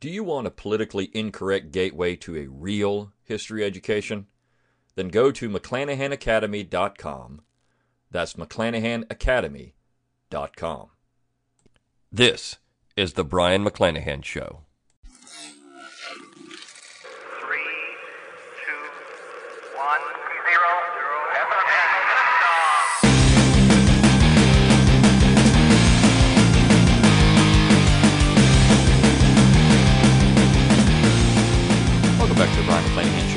Do 0.00 0.08
you 0.08 0.24
want 0.24 0.46
a 0.46 0.50
politically 0.50 1.10
incorrect 1.12 1.72
gateway 1.72 2.16
to 2.16 2.34
a 2.34 2.46
real 2.46 3.12
history 3.22 3.62
education? 3.62 4.28
Then 4.94 5.08
go 5.08 5.30
to 5.30 5.50
McClanahanacademy.com. 5.50 7.42
That's 8.10 8.32
McClanahanacademy.com. 8.32 10.86
This 12.10 12.56
is 12.96 13.12
the 13.12 13.24
Brion 13.24 13.62
McClanahan 13.62 14.24
Show. 14.24 14.62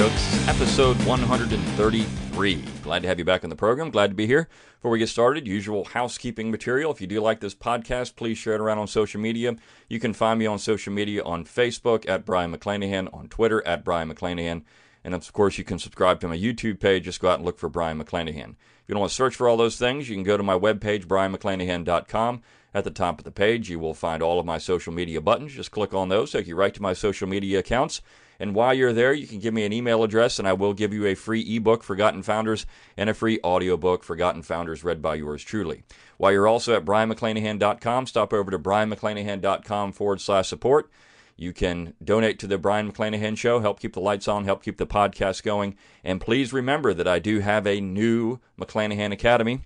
Is 0.03 0.49
episode 0.49 0.97
133. 1.05 2.55
Glad 2.83 3.01
to 3.03 3.07
have 3.07 3.19
you 3.19 3.23
back 3.23 3.45
on 3.45 3.49
the 3.49 3.55
program. 3.55 3.89
Glad 3.89 4.09
to 4.09 4.15
be 4.15 4.27
here. 4.27 4.49
Before 4.75 4.91
we 4.91 4.99
get 4.99 5.07
started, 5.07 5.47
usual 5.47 5.85
housekeeping 5.85 6.51
material. 6.51 6.91
If 6.91 6.99
you 6.99 7.07
do 7.07 7.21
like 7.21 7.39
this 7.39 7.55
podcast, 7.55 8.17
please 8.17 8.37
share 8.37 8.55
it 8.55 8.59
around 8.59 8.79
on 8.79 8.87
social 8.87 9.21
media. 9.21 9.55
You 9.87 10.01
can 10.01 10.13
find 10.13 10.39
me 10.39 10.45
on 10.45 10.59
social 10.59 10.91
media 10.91 11.23
on 11.23 11.45
Facebook 11.45 12.07
at 12.09 12.25
Brion 12.25 12.53
McClanahan, 12.53 13.13
on 13.13 13.29
Twitter 13.29 13.65
at 13.65 13.85
Brion 13.85 14.13
McClanahan, 14.13 14.63
and 15.05 15.15
of 15.15 15.31
course, 15.31 15.57
you 15.57 15.63
can 15.63 15.79
subscribe 15.79 16.19
to 16.19 16.27
my 16.27 16.37
YouTube 16.37 16.81
page. 16.81 17.05
Just 17.05 17.21
go 17.21 17.29
out 17.29 17.35
and 17.35 17.45
look 17.45 17.57
for 17.57 17.69
Brion 17.69 18.03
McClanahan. 18.03 18.55
If 18.55 18.89
you 18.89 18.95
don't 18.95 18.99
want 18.99 19.11
to 19.11 19.15
search 19.15 19.35
for 19.35 19.47
all 19.47 19.55
those 19.55 19.77
things, 19.77 20.09
you 20.09 20.15
can 20.15 20.23
go 20.23 20.35
to 20.35 20.43
my 20.43 20.57
webpage, 20.57 21.05
brionmcclanahan.com. 21.05 22.41
At 22.73 22.83
the 22.83 22.91
top 22.91 23.19
of 23.19 23.23
the 23.23 23.31
page, 23.31 23.69
you 23.69 23.79
will 23.79 23.93
find 23.93 24.21
all 24.21 24.39
of 24.39 24.45
my 24.45 24.57
social 24.57 24.91
media 24.91 25.21
buttons. 25.21 25.53
Just 25.53 25.71
click 25.71 25.93
on 25.93 26.09
those, 26.09 26.31
take 26.31 26.47
you 26.47 26.57
right 26.57 26.73
to 26.73 26.81
my 26.81 26.91
social 26.93 27.27
media 27.27 27.59
accounts. 27.59 28.01
And 28.39 28.55
while 28.55 28.73
you're 28.73 28.93
there, 28.93 29.13
you 29.13 29.27
can 29.27 29.39
give 29.39 29.53
me 29.53 29.65
an 29.65 29.73
email 29.73 30.03
address, 30.03 30.39
and 30.39 30.47
I 30.47 30.53
will 30.53 30.73
give 30.73 30.93
you 30.93 31.05
a 31.05 31.15
free 31.15 31.41
ebook, 31.55 31.83
Forgotten 31.83 32.23
Founders, 32.23 32.65
and 32.97 33.09
a 33.09 33.13
free 33.13 33.39
audiobook, 33.43 34.03
Forgotten 34.03 34.43
Founders, 34.43 34.83
read 34.83 35.01
by 35.01 35.15
yours 35.15 35.43
truly. 35.43 35.83
While 36.17 36.31
you're 36.31 36.47
also 36.47 36.75
at 36.75 36.85
brionmcclanahan.com, 36.85 38.07
stop 38.07 38.33
over 38.33 38.51
to 38.51 38.59
brionmcclanahan.com 38.59 39.91
forward 39.91 40.21
slash 40.21 40.47
support. 40.47 40.89
You 41.35 41.53
can 41.53 41.95
donate 42.03 42.37
to 42.39 42.47
the 42.47 42.57
Brion 42.57 42.91
McClanahan 42.91 43.37
Show, 43.37 43.59
help 43.59 43.79
keep 43.79 43.93
the 43.93 43.99
lights 43.99 44.27
on, 44.27 44.45
help 44.45 44.63
keep 44.63 44.77
the 44.77 44.85
podcast 44.85 45.43
going. 45.43 45.75
And 46.03 46.21
please 46.21 46.53
remember 46.53 46.93
that 46.93 47.07
I 47.07 47.19
do 47.19 47.39
have 47.39 47.65
a 47.65 47.81
new 47.81 48.39
McClanahan 48.59 49.11
Academy. 49.11 49.61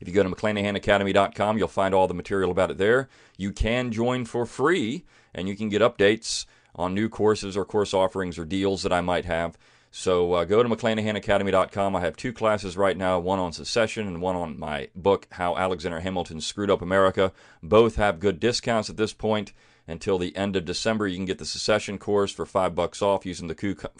If 0.00 0.08
you 0.08 0.14
go 0.14 0.22
to 0.22 0.30
McClanahanacademy.com, 0.30 1.58
you'll 1.58 1.68
find 1.68 1.94
all 1.94 2.08
the 2.08 2.14
material 2.14 2.50
about 2.50 2.70
it 2.70 2.78
there. 2.78 3.08
You 3.36 3.52
can 3.52 3.92
join 3.92 4.24
for 4.24 4.46
free, 4.46 5.04
and 5.34 5.48
you 5.48 5.56
can 5.56 5.68
get 5.68 5.82
updates 5.82 6.46
on 6.78 6.94
new 6.94 7.08
courses 7.08 7.56
or 7.56 7.64
course 7.64 7.92
offerings 7.92 8.38
or 8.38 8.46
deals 8.46 8.82
that 8.84 8.92
I 8.92 9.02
might 9.02 9.26
have. 9.26 9.58
So 9.90 10.34
uh, 10.34 10.44
go 10.44 10.62
to 10.62 10.68
McClanahanacademy.com. 10.68 11.96
I 11.96 12.00
have 12.00 12.16
two 12.16 12.32
classes 12.32 12.76
right 12.76 12.96
now, 12.96 13.18
one 13.18 13.38
on 13.38 13.52
secession 13.52 14.06
and 14.06 14.22
one 14.22 14.36
on 14.36 14.58
my 14.58 14.88
book, 14.94 15.26
How 15.32 15.56
Alexander 15.56 16.00
Hamilton 16.00 16.40
Screwed 16.40 16.70
Up 16.70 16.82
America. 16.82 17.32
Both 17.62 17.96
have 17.96 18.20
good 18.20 18.38
discounts 18.38 18.88
at 18.88 18.96
this 18.96 19.12
point. 19.12 19.52
Until 19.90 20.18
the 20.18 20.36
end 20.36 20.54
of 20.54 20.66
December, 20.66 21.08
you 21.08 21.16
can 21.16 21.24
get 21.24 21.38
the 21.38 21.46
secession 21.46 21.96
course 21.96 22.30
for 22.30 22.44
five 22.44 22.74
bucks 22.74 23.00
off 23.00 23.24
using 23.24 23.48
the 23.48 23.54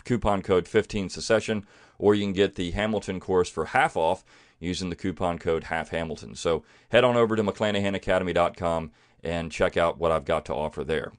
coupon 0.04 0.42
code 0.42 0.68
15 0.68 1.08
secession, 1.08 1.66
or 1.98 2.14
you 2.14 2.24
can 2.24 2.34
get 2.34 2.56
the 2.56 2.72
Hamilton 2.72 3.18
course 3.18 3.48
for 3.48 3.64
half 3.64 3.96
off 3.96 4.22
using 4.60 4.90
the 4.90 4.96
coupon 4.96 5.38
code 5.38 5.64
half 5.64 5.88
Hamilton. 5.88 6.34
So 6.34 6.62
head 6.90 7.04
on 7.04 7.16
over 7.16 7.36
to 7.36 7.42
McClanahanacademy.com 7.42 8.90
and 9.24 9.50
check 9.50 9.78
out 9.78 9.98
what 9.98 10.12
I've 10.12 10.26
got 10.26 10.44
to 10.46 10.54
offer 10.54 10.84
there. 10.84 11.12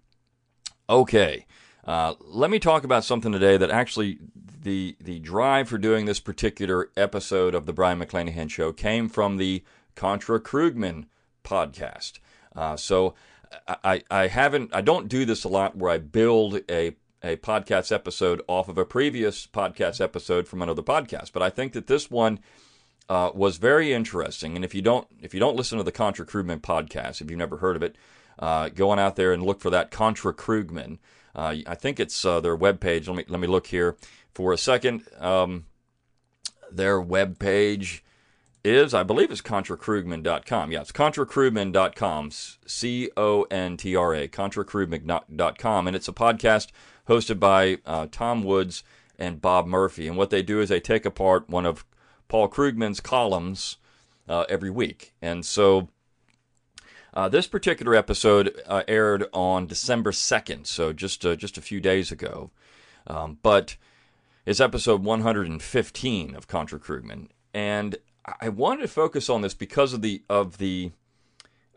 Okay, 0.89 1.45
uh, 1.85 2.15
let 2.19 2.49
me 2.49 2.57
talk 2.57 2.83
about 2.83 3.03
something 3.03 3.31
today 3.31 3.57
that 3.57 3.69
actually 3.69 4.17
the 4.63 4.97
the 4.99 5.19
drive 5.19 5.69
for 5.69 5.77
doing 5.77 6.05
this 6.05 6.19
particular 6.19 6.89
episode 6.97 7.53
of 7.53 7.67
the 7.67 7.73
Brion 7.73 7.99
McClanahan 7.99 8.49
Show 8.49 8.73
came 8.73 9.07
from 9.07 9.37
the 9.37 9.63
Contra 9.95 10.39
Krugman 10.39 11.05
podcast. 11.43 12.17
Uh, 12.55 12.75
so 12.75 13.13
I, 13.67 14.01
I 14.09 14.27
haven't 14.27 14.73
I 14.73 14.81
don't 14.81 15.07
do 15.07 15.25
this 15.25 15.43
a 15.43 15.47
lot 15.47 15.77
where 15.77 15.91
I 15.91 15.99
build 15.99 16.61
a 16.67 16.95
a 17.21 17.35
podcast 17.35 17.91
episode 17.91 18.41
off 18.47 18.67
of 18.67 18.79
a 18.79 18.85
previous 18.85 19.45
podcast 19.45 20.01
episode 20.01 20.47
from 20.47 20.63
another 20.63 20.81
podcast, 20.81 21.33
but 21.33 21.43
I 21.43 21.51
think 21.51 21.73
that 21.73 21.85
this 21.85 22.09
one 22.09 22.39
uh, 23.09 23.29
was 23.35 23.57
very 23.57 23.93
interesting. 23.93 24.55
And 24.55 24.65
if 24.65 24.73
you 24.73 24.81
don't 24.81 25.07
if 25.21 25.35
you 25.35 25.39
don't 25.39 25.55
listen 25.55 25.77
to 25.77 25.83
the 25.83 25.91
Contra 25.91 26.25
Krugman 26.25 26.61
podcast, 26.61 27.21
if 27.21 27.29
you've 27.29 27.37
never 27.37 27.57
heard 27.57 27.75
of 27.75 27.83
it, 27.83 27.95
uh, 28.39 28.69
go 28.69 28.89
on 28.89 28.99
out 28.99 29.15
there 29.15 29.33
and 29.33 29.43
look 29.43 29.59
for 29.59 29.69
that 29.69 29.91
Contra 29.91 30.33
Krugman. 30.33 30.97
Uh, 31.35 31.57
I 31.67 31.75
think 31.75 31.99
it's 31.99 32.25
uh, 32.25 32.39
their 32.39 32.57
webpage. 32.57 33.07
Let 33.07 33.17
me 33.17 33.25
let 33.27 33.39
me 33.39 33.47
look 33.47 33.67
here 33.67 33.95
for 34.33 34.51
a 34.53 34.57
second. 34.57 35.03
Um, 35.19 35.65
their 36.71 37.01
webpage 37.01 38.01
is, 38.63 38.93
I 38.93 39.03
believe, 39.03 39.31
it's 39.31 39.41
ContraKrugman.com. 39.41 40.71
Yeah, 40.71 40.81
it's 40.81 40.91
ContraKrugman.com. 40.91 42.31
C 42.31 43.09
O 43.15 43.43
N 43.43 43.77
T 43.77 43.95
R 43.95 44.15
A. 44.15 44.27
ContraKrugman.com, 44.27 45.87
and 45.87 45.95
it's 45.95 46.07
a 46.07 46.13
podcast 46.13 46.67
hosted 47.07 47.39
by 47.39 47.79
uh, 47.85 48.07
Tom 48.11 48.43
Woods 48.43 48.83
and 49.17 49.41
Bob 49.41 49.67
Murphy. 49.67 50.07
And 50.07 50.17
what 50.17 50.29
they 50.29 50.41
do 50.41 50.61
is 50.61 50.69
they 50.69 50.79
take 50.79 51.05
apart 51.05 51.49
one 51.49 51.65
of 51.65 51.85
Paul 52.27 52.49
Krugman's 52.49 52.99
columns 52.99 53.77
uh, 54.27 54.45
every 54.49 54.69
week, 54.69 55.13
and 55.21 55.45
so. 55.45 55.89
Uh, 57.13 57.27
this 57.27 57.47
particular 57.47 57.95
episode 57.95 58.61
uh, 58.67 58.83
aired 58.87 59.25
on 59.33 59.65
December 59.65 60.11
2nd, 60.11 60.67
so 60.67 60.93
just 60.93 61.25
uh, 61.25 61.35
just 61.35 61.57
a 61.57 61.61
few 61.61 61.79
days 61.79 62.11
ago. 62.11 62.51
Um, 63.07 63.39
but 63.41 63.77
it's 64.45 64.59
episode 64.59 65.03
115 65.03 66.35
of 66.35 66.47
Contra 66.47 66.79
Krugman, 66.79 67.29
and 67.53 67.97
I 68.41 68.49
wanted 68.49 68.81
to 68.81 68.87
focus 68.87 69.29
on 69.29 69.41
this 69.41 69.53
because 69.53 69.93
of 69.93 70.01
the 70.01 70.23
of 70.29 70.57
the 70.57 70.91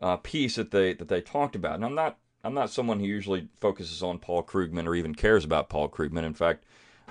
uh, 0.01 0.17
piece 0.17 0.55
that 0.55 0.71
they 0.71 0.93
that 0.93 1.07
they 1.07 1.21
talked 1.21 1.55
about. 1.55 1.75
And 1.75 1.85
I'm 1.85 1.95
not 1.95 2.17
I'm 2.43 2.53
not 2.53 2.69
someone 2.69 2.99
who 2.99 3.05
usually 3.05 3.47
focuses 3.59 4.03
on 4.03 4.19
Paul 4.19 4.43
Krugman 4.43 4.85
or 4.85 4.95
even 4.95 5.15
cares 5.15 5.45
about 5.45 5.69
Paul 5.69 5.89
Krugman. 5.89 6.23
In 6.23 6.33
fact, 6.33 6.65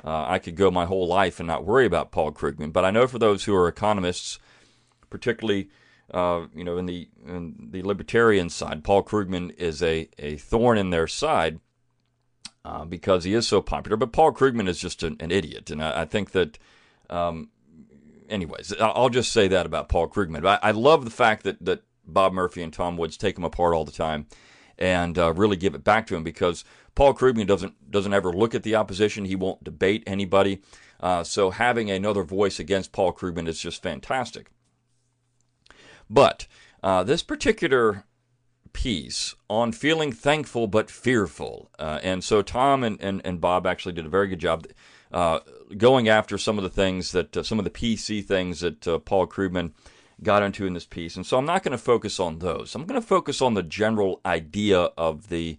uh, 0.05 0.27
I 0.29 0.39
could 0.39 0.57
go 0.57 0.71
my 0.71 0.85
whole 0.85 1.07
life 1.07 1.41
and 1.41 1.47
not 1.47 1.65
worry 1.65 1.87
about 1.87 2.13
Paul 2.13 2.33
Krugman. 2.33 2.73
But 2.73 2.85
I 2.85 2.91
know 2.91 3.07
for 3.07 3.19
those 3.19 3.45
who 3.45 3.55
are 3.55 3.67
economists, 3.67 4.39
particularly 5.11 5.71
uh, 6.11 6.47
you 6.55 6.65
know, 6.65 6.77
in 6.77 6.87
the 6.87 7.09
in 7.27 7.69
the 7.71 7.83
libertarian 7.83 8.49
side, 8.49 8.85
Paul 8.85 9.03
Krugman 9.03 9.55
is 9.57 9.83
a, 9.83 10.09
a 10.19 10.37
thorn 10.37 10.79
in 10.79 10.91
their 10.91 11.07
side 11.07 11.61
uh, 12.65 12.85
because 12.85 13.25
he 13.25 13.35
is 13.35 13.47
so 13.47 13.63
popular. 13.63 13.97
But 13.97 14.13
Paul 14.13 14.33
Krugman 14.33 14.69
is 14.69 14.79
just 14.79 15.03
an, 15.03 15.17
an 15.21 15.31
idiot, 15.31 15.71
and 15.71 15.83
I, 15.83 16.03
I 16.03 16.05
think 16.05 16.33
that. 16.33 16.59
Um, 17.11 17.51
anyways, 18.31 18.73
I'll 18.81 19.11
just 19.11 19.33
say 19.33 19.49
that 19.49 19.67
about 19.67 19.91
Paul 19.91 20.09
Krugman. 20.09 20.41
But 20.41 20.63
I, 20.63 20.69
I, 20.69 20.71
love 20.71 21.05
the 21.05 21.11
fact 21.11 21.43
that 21.45 21.63
that 21.63 21.83
Bob 22.07 22.33
Murphy 22.33 22.63
and 22.63 22.73
Tom 22.73 22.97
Woods 22.97 23.19
take 23.19 23.37
him 23.37 23.45
apart 23.45 23.75
all 23.75 23.85
the 23.85 23.93
time 23.93 24.27
and 24.79 25.19
uh, 25.19 25.33
really 25.35 25.57
give 25.57 25.75
it 25.75 25.85
back 25.85 26.07
to 26.07 26.17
him 26.17 26.25
because 26.25 26.65
Paul 26.95 27.15
Krugman 27.15 27.47
doesn't 27.47 27.91
doesn't 27.91 28.15
ever 28.15 28.33
look 28.33 28.55
at 28.55 28.63
the 28.63 28.75
opposition. 28.75 29.25
He 29.25 29.37
won't 29.37 29.65
debate 29.65 30.03
anybody. 30.07 30.63
Uh, 31.01 31.25
so 31.25 31.51
having 31.51 31.91
another 31.91 32.23
voice 32.23 32.59
against 32.59 32.93
Paul 32.93 33.13
Krugman 33.13 33.49
is 33.49 33.61
just 33.61 33.83
fantastic. 33.83 34.51
But 36.13 36.47
uh, 36.83 37.05
this 37.05 37.23
particular 37.23 38.05
piece 38.75 39.35
on 39.49 39.73
feeling 39.73 40.13
thankful 40.13 40.67
but 40.67 40.91
fearful, 40.91 41.71
uh, 41.79 42.01
and 42.03 42.23
so 42.23 42.43
Tom 42.43 42.85
and, 42.85 43.01
and, 43.01 43.23
and 43.25 43.41
Bob 43.41 43.67
actually 43.67 43.93
did 43.93 44.05
a 44.05 44.11
very 44.11 44.29
good 44.29 44.39
job 44.39 44.67
uh, 45.11 45.41
going 45.79 46.09
after 46.09 46.37
some 46.37 46.59
of 46.59 46.65
the 46.65 46.71
things 46.71 47.13
that 47.13 47.35
uh, 47.35 47.43
some 47.43 47.59
of 47.59 47.65
the 47.65 47.71
PC 47.71 48.23
things 48.23 48.61
that 48.61 48.87
uh, 48.87 48.99
Paul 48.99 49.27
Krugman 49.27 49.73
got 50.23 50.43
into 50.43 50.67
in 50.67 50.75
this 50.75 50.87
piece. 50.87 51.17
And 51.17 51.27
so 51.27 51.39
I'm 51.39 51.47
not 51.47 51.63
going 51.63 51.73
to 51.73 51.79
focus 51.79 52.21
on 52.21 52.41
those. 52.41 52.75
I'm 52.75 52.85
going 52.85 53.01
to 53.01 53.07
focus 53.07 53.41
on 53.41 53.55
the 53.55 53.63
general 53.63 54.21
idea 54.27 54.79
of 54.99 55.31
the 55.31 55.59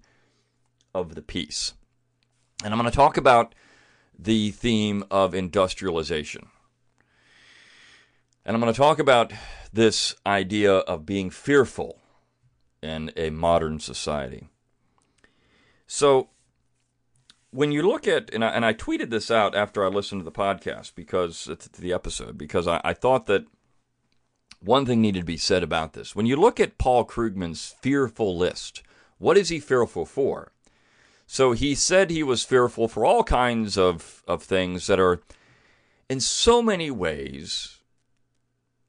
of 0.94 1.16
the 1.16 1.24
piece. 1.24 1.74
And 2.64 2.74
I'm 2.74 2.80
going 2.80 2.90
to 2.90 2.96
talk 2.96 3.18
about 3.18 3.56
the 4.18 4.52
theme 4.52 5.04
of 5.10 5.34
industrialization. 5.34 6.48
And 8.46 8.56
I'm 8.56 8.62
going 8.62 8.74
to 8.74 8.78
talk 8.78 9.00
about 9.00 9.32
this 9.72 10.16
idea 10.26 10.74
of 10.74 11.06
being 11.06 11.30
fearful 11.30 12.00
in 12.82 13.12
a 13.16 13.30
modern 13.30 13.80
society. 13.80 14.50
So, 15.88 16.30
when 17.52 17.72
you 17.72 17.84
look 17.84 18.08
at, 18.08 18.34
and 18.34 18.44
I, 18.44 18.50
and 18.50 18.66
I 18.66 18.74
tweeted 18.74 19.12
this 19.12 19.30
out 19.30 19.56
after 19.56 19.86
I 19.86 19.88
listened 19.88 20.22
to 20.22 20.26
the 20.26 20.32
podcast 20.32 20.96
because 20.96 21.48
uh, 21.48 21.56
to 21.56 21.82
the 21.82 21.94
episode, 21.94 22.38
because 22.38 22.68
I, 22.68 22.82
I 22.84 22.94
thought 22.94 23.28
that 23.28 23.46
one 24.60 24.86
thing 24.86 25.02
needed 25.02 25.20
to 25.20 25.26
be 25.26 25.38
said 25.38 25.62
about 25.62 25.94
this. 25.94 26.16
When 26.16 26.26
you 26.26 26.36
look 26.36 26.60
at 26.60 26.78
Paul 26.78 27.06
Krugman's 27.06 27.76
fearful 27.82 28.36
list, 28.38 28.82
what 29.20 29.38
is 29.38 29.50
he 29.50 29.60
fearful 29.60 30.06
for? 30.06 30.52
So 31.28 31.52
he 31.52 31.76
said 31.76 32.10
he 32.10 32.24
was 32.24 32.44
fearful 32.44 32.88
for 32.88 33.06
all 33.06 33.24
kinds 33.24 33.78
of, 33.78 34.24
of 34.28 34.44
things 34.44 34.88
that 34.88 35.00
are, 35.00 35.22
in 36.10 36.20
so 36.20 36.62
many 36.62 36.92
ways, 36.92 37.80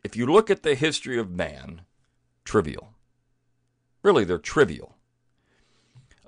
if 0.04 0.14
you 0.14 0.26
look 0.26 0.50
at 0.50 0.62
the 0.62 0.74
history 0.74 1.18
of 1.18 1.30
man, 1.30 1.80
trivial. 2.44 2.92
Really, 4.02 4.24
they're 4.24 4.38
trivial. 4.38 4.96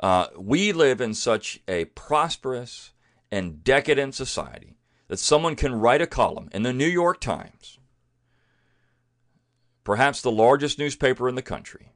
Uh, 0.00 0.28
we 0.36 0.72
live 0.72 1.00
in 1.00 1.14
such 1.14 1.60
a 1.68 1.84
prosperous 1.86 2.92
and 3.30 3.62
decadent 3.62 4.14
society 4.14 4.76
that 5.08 5.18
someone 5.18 5.54
can 5.56 5.74
write 5.74 6.02
a 6.02 6.06
column 6.06 6.48
in 6.52 6.62
the 6.62 6.72
New 6.72 6.86
York 6.86 7.20
Times, 7.20 7.78
perhaps 9.84 10.20
the 10.20 10.32
largest 10.32 10.78
newspaper 10.78 11.28
in 11.28 11.34
the 11.34 11.42
country, 11.42 11.92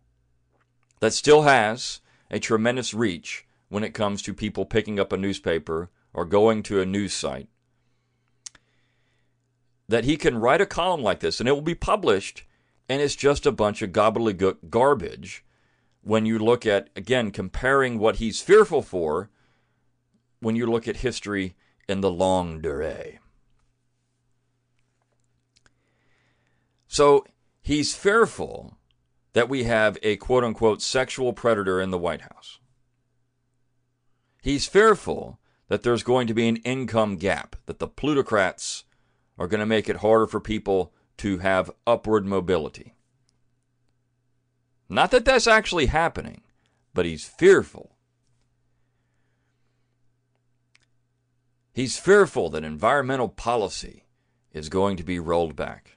that 1.01 1.13
still 1.13 1.43
has 1.43 2.01
a 2.31 2.39
tremendous 2.39 2.95
reach 2.95 3.47
when 3.69 3.85
it 3.85 3.95
comes 3.95 4.23
to 4.23 4.35
people 4.35 4.65
picking 4.65 5.01
up 5.01 5.13
a 5.13 5.17
newspaper 5.17 5.91
or 6.13 6.25
going 6.25 6.63
to 6.63 6.81
a 6.81 6.87
news 6.87 7.13
site. 7.13 7.49
That 9.91 10.05
he 10.05 10.17
can 10.17 10.39
write 10.39 10.61
a 10.61 10.67
column 10.67 11.03
like 11.03 11.19
this 11.19 11.41
and 11.41 11.49
it 11.49 11.53
will 11.53 11.63
be 11.63 11.75
published, 11.75 12.45
and 12.89 13.03
it's 13.03 13.17
just 13.17 13.45
a 13.45 13.51
bunch 13.51 13.83
of 13.83 13.91
gobbledygook 13.91 14.71
garbage 14.71 15.45
when 16.01 16.25
you 16.25 16.39
look 16.39 16.65
at, 16.65 16.91
again, 16.95 17.33
comparing 17.33 17.99
what 17.99 18.17
he's 18.17 18.41
fearful 18.41 18.83
for 18.83 19.31
when 20.39 20.55
you 20.55 20.65
look 20.65 20.87
at 20.87 20.99
history 20.99 21.57
in 21.89 22.03
the 22.03 22.11
long 22.11 22.63
durée. 22.63 23.19
So 26.87 27.27
he's 27.61 27.93
fearful 27.93 28.79
that 29.33 29.49
we 29.49 29.65
have 29.65 29.99
a 30.05 30.15
quote 30.19 30.45
unquote 30.45 30.83
sexual 30.83 31.33
predator 31.33 31.81
in 31.81 31.91
the 31.91 31.99
White 31.99 32.21
House. 32.21 32.61
He's 34.41 34.69
fearful 34.69 35.41
that 35.67 35.83
there's 35.83 36.05
going 36.05 36.29
to 36.29 36.35
be 36.35 36.47
an 36.47 36.59
income 36.59 37.17
gap, 37.17 37.57
that 37.67 37.81
the 37.81 37.89
plutocrats 37.89 38.85
are 39.41 39.49
going 39.49 39.61
to 39.61 39.67
make 39.67 39.89
it 39.89 39.97
harder 39.97 40.27
for 40.27 40.39
people 40.39 40.93
to 41.17 41.39
have 41.39 41.71
upward 41.87 42.27
mobility. 42.27 42.95
Not 44.87 45.11
that 45.13 45.25
that's 45.25 45.47
actually 45.47 45.87
happening, 45.87 46.43
but 46.93 47.07
he's 47.07 47.25
fearful. 47.25 47.97
He's 51.73 51.99
fearful 51.99 52.51
that 52.51 52.65
environmental 52.65 53.31
policy 53.31 54.05
is 54.53 54.69
going 54.69 54.99
to 54.99 55.05
be 55.05 55.19
rolled 55.19 55.57
back. 55.57 55.97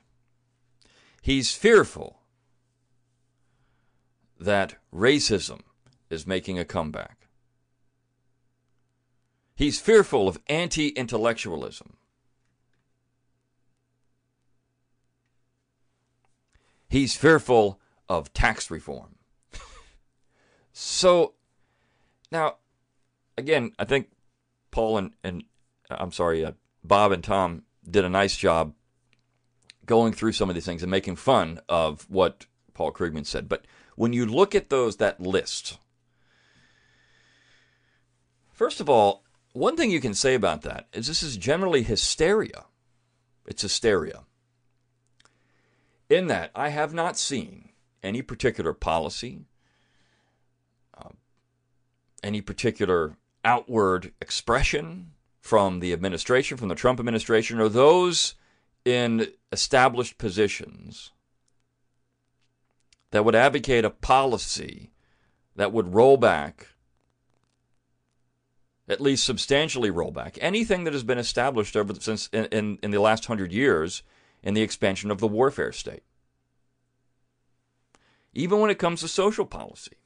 He's 1.22 1.52
fearful 1.52 2.22
that 4.40 4.76
racism 4.94 5.62
is 6.10 6.26
making 6.26 6.60
a 6.60 6.66
comeback. 6.66 7.28
He's 9.56 9.82
fearful 9.82 10.30
of 10.30 10.40
anti 10.48 10.90
intellectualism. 10.90 11.98
He's 16.94 17.16
fearful 17.16 17.80
of 18.08 18.32
tax 18.34 18.70
reform. 18.70 19.16
so, 20.74 21.34
now, 22.32 22.58
again, 23.36 23.72
I 23.80 23.86
think 23.86 24.12
Paul 24.70 25.00
and, 25.00 25.14
and 25.24 25.44
I'm 25.90 26.12
sorry, 26.12 26.46
uh, 26.46 26.52
Bob 26.84 27.12
and 27.12 27.24
Tom 27.24 27.64
did 27.90 28.06
a 28.06 28.10
nice 28.10 28.38
job 28.38 28.76
going 29.88 30.14
through 30.14 30.34
some 30.34 30.50
of 30.50 30.54
these 30.54 30.68
things 30.68 30.84
and 30.84 30.92
making 30.92 31.16
fun 31.16 31.62
of 31.68 32.08
what 32.12 32.46
Paul 32.76 32.92
Krugman 32.92 33.26
said. 33.26 33.50
But 33.50 33.66
when 33.96 34.14
you 34.14 34.28
look 34.28 34.54
at 34.54 34.70
those 34.70 34.98
that 34.98 35.20
list, 35.20 35.80
first 38.52 38.80
of 38.80 38.88
all, 38.88 39.24
one 39.54 39.76
thing 39.76 39.90
you 39.90 40.00
can 40.00 40.14
say 40.14 40.36
about 40.36 40.62
that 40.62 40.90
is 40.94 41.08
this 41.08 41.24
is 41.24 41.38
generally 41.38 41.82
hysteria. 41.82 42.66
It's 43.48 43.64
hysteria. 43.64 44.26
In 46.10 46.28
that, 46.28 46.52
I 46.56 46.70
have 46.70 46.94
not 46.94 47.18
seen 47.18 47.70
any 48.02 48.22
particular 48.22 48.74
policy, 48.74 49.46
uh, 50.98 51.10
any 52.22 52.42
particular 52.42 53.16
outward 53.46 54.14
expression 54.22 55.12
from 55.40 55.80
the 55.80 55.94
administration, 55.94 56.58
from 56.58 56.70
the 56.70 56.76
Trump 56.76 57.00
administration, 57.00 57.60
or 57.60 57.70
those 57.70 58.36
in 58.86 59.28
established 59.52 60.18
positions 60.18 61.12
that 63.12 63.24
would 63.24 63.36
advocate 63.36 63.86
a 63.86 63.90
policy 63.90 64.92
that 65.56 65.72
would 65.72 65.94
roll 65.94 66.18
back, 66.18 66.70
at 68.88 69.00
least 69.00 69.24
substantially 69.24 69.92
roll 69.92 70.12
back, 70.12 70.38
anything 70.42 70.84
that 70.84 70.94
has 70.94 71.04
been 71.04 71.18
established 71.18 71.78
over 71.78 71.94
since 71.96 72.28
in, 72.34 72.46
in, 72.46 72.80
in 72.82 72.92
the 72.92 73.00
last 73.00 73.26
hundred 73.26 73.52
years 73.52 74.04
in 74.44 74.54
the 74.54 74.62
expansion 74.62 75.10
of 75.10 75.20
the 75.20 75.28
warfare 75.28 75.72
state 75.72 76.04
even 78.34 78.60
when 78.60 78.70
it 78.70 78.80
comes 78.80 79.02
to 79.02 79.08
social 79.08 79.46
policy. 79.46 79.98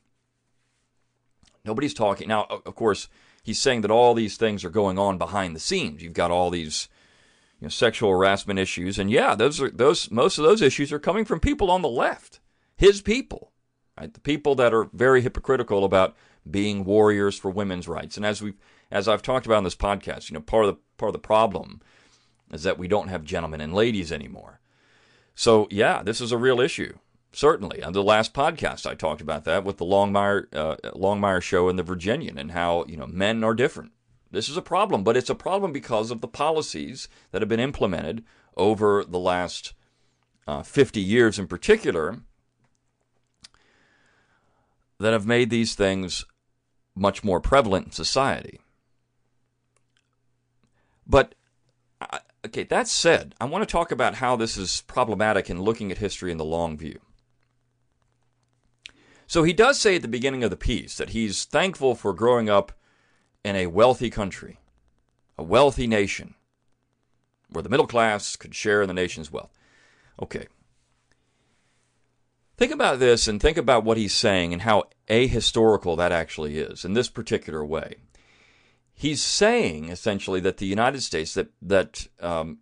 Nobody's 1.65 1.93
talking. 1.93 2.27
Now, 2.27 2.45
of 2.49 2.75
course, 2.75 3.07
he's 3.43 3.59
saying 3.59 3.81
that 3.81 3.91
all 3.91 4.13
these 4.13 4.37
things 4.37 4.63
are 4.63 4.69
going 4.69 4.97
on 4.97 5.17
behind 5.17 5.55
the 5.55 5.59
scenes. 5.59 6.01
You've 6.01 6.13
got 6.13 6.31
all 6.31 6.49
these 6.49 6.87
you 7.59 7.65
know, 7.65 7.69
sexual 7.69 8.11
harassment 8.11 8.59
issues, 8.59 8.99
and 8.99 9.11
yeah, 9.11 9.35
those 9.35 9.61
are 9.61 9.69
those. 9.69 10.09
Most 10.11 10.37
of 10.37 10.43
those 10.43 10.61
issues 10.61 10.93
are 10.93 10.99
coming 10.99 11.25
from 11.25 11.39
people 11.39 11.71
on 11.71 11.81
the 11.81 11.89
left, 11.89 12.39
his 12.75 13.01
people, 13.01 13.51
right? 13.99 14.13
The 14.13 14.19
people 14.19 14.55
that 14.55 14.73
are 14.73 14.89
very 14.93 15.21
hypocritical 15.21 15.83
about 15.83 16.15
being 16.49 16.85
warriors 16.85 17.37
for 17.37 17.51
women's 17.51 17.87
rights. 17.87 18.15
And 18.15 18.25
as 18.25 18.41
we, 18.41 18.53
as 18.89 19.07
I've 19.07 19.21
talked 19.21 19.45
about 19.45 19.57
in 19.57 19.63
this 19.65 19.75
podcast, 19.75 20.29
you 20.29 20.35
know, 20.35 20.41
part 20.41 20.65
of 20.65 20.75
the 20.75 20.81
part 20.97 21.09
of 21.09 21.13
the 21.13 21.19
problem 21.19 21.81
is 22.51 22.63
that 22.63 22.77
we 22.77 22.87
don't 22.87 23.09
have 23.09 23.23
gentlemen 23.23 23.61
and 23.61 23.73
ladies 23.73 24.11
anymore. 24.11 24.59
So 25.35 25.67
yeah, 25.69 26.03
this 26.03 26.21
is 26.21 26.31
a 26.31 26.37
real 26.37 26.59
issue. 26.59 26.97
Certainly. 27.33 27.83
On 27.83 27.93
the 27.93 28.01
last 28.01 28.33
podcast, 28.33 28.89
I 28.89 28.95
talked 28.95 29.21
about 29.21 29.43
that 29.43 29.63
with 29.63 29.77
the 29.77 29.85
Longmire, 29.85 30.47
uh, 30.55 30.77
Longmire 30.95 31.41
show 31.41 31.69
and 31.69 31.77
the 31.77 31.83
Virginian 31.83 32.37
and 32.37 32.51
how, 32.51 32.85
you 32.87 32.97
know, 32.97 33.05
men 33.05 33.43
are 33.43 33.53
different. 33.53 33.91
This 34.31 34.49
is 34.49 34.57
a 34.57 34.61
problem, 34.61 35.03
but 35.03 35.15
it's 35.15 35.29
a 35.29 35.35
problem 35.35 35.71
because 35.71 36.09
of 36.09 36.21
the 36.21 36.27
policies 36.27 37.07
that 37.31 37.41
have 37.41 37.49
been 37.49 37.59
implemented 37.59 38.23
over 38.55 39.03
the 39.03 39.19
last 39.19 39.73
uh, 40.47 40.63
50 40.63 40.99
years 40.99 41.37
in 41.37 41.47
particular 41.47 42.21
that 44.99 45.13
have 45.13 45.27
made 45.27 45.49
these 45.49 45.75
things 45.75 46.25
much 46.95 47.23
more 47.23 47.39
prevalent 47.39 47.87
in 47.87 47.91
society. 47.91 48.59
But 51.05 51.35
okay, 52.45 52.63
that 52.63 52.87
said, 52.87 53.35
I 53.39 53.45
want 53.45 53.67
to 53.67 53.71
talk 53.71 53.91
about 53.91 54.15
how 54.15 54.35
this 54.35 54.57
is 54.57 54.81
problematic 54.81 55.49
in 55.49 55.61
looking 55.61 55.91
at 55.91 55.97
history 55.97 56.31
in 56.31 56.37
the 56.37 56.45
long 56.45 56.77
view. 56.77 56.99
So 59.27 59.43
he 59.43 59.53
does 59.53 59.79
say 59.79 59.97
at 59.97 60.01
the 60.01 60.07
beginning 60.07 60.43
of 60.43 60.49
the 60.49 60.55
piece 60.55 60.95
that 60.97 61.09
he's 61.09 61.43
thankful 61.43 61.95
for 61.95 62.13
growing 62.13 62.49
up 62.49 62.71
in 63.43 63.55
a 63.55 63.67
wealthy 63.67 64.09
country, 64.09 64.59
a 65.37 65.43
wealthy 65.43 65.85
nation, 65.85 66.35
where 67.49 67.61
the 67.61 67.69
middle 67.69 67.87
class 67.87 68.35
could 68.35 68.55
share 68.55 68.81
in 68.81 68.87
the 68.87 68.93
nation's 68.93 69.31
wealth. 69.31 69.57
Okay. 70.21 70.47
Think 72.55 72.71
about 72.71 72.99
this 72.99 73.27
and 73.27 73.39
think 73.39 73.57
about 73.57 73.83
what 73.83 73.97
he's 73.97 74.13
saying 74.13 74.51
and 74.53 74.63
how 74.63 74.85
ahistorical 75.09 75.95
that 75.97 76.11
actually 76.11 76.57
is 76.57 76.83
in 76.83 76.93
this 76.93 77.09
particular 77.09 77.63
way. 77.65 77.97
He's 78.99 79.21
saying 79.21 79.89
essentially 79.89 80.39
that 80.39 80.57
the 80.57 80.65
United 80.65 81.03
States 81.03 81.35
that 81.35 81.49
that 81.61 82.07
um, 82.19 82.57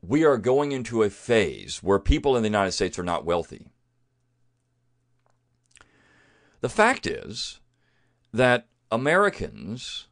we 0.00 0.24
are 0.24 0.38
going 0.38 0.70
into 0.70 1.02
a 1.02 1.10
phase 1.10 1.82
where 1.82 1.98
people 1.98 2.36
in 2.36 2.44
the 2.44 2.48
United 2.48 2.70
States 2.70 2.96
are 2.96 3.02
not 3.02 3.24
wealthy. 3.24 3.66
The 6.60 6.68
fact 6.68 7.08
is 7.08 7.58
that 8.32 8.68
Americans, 8.92 10.06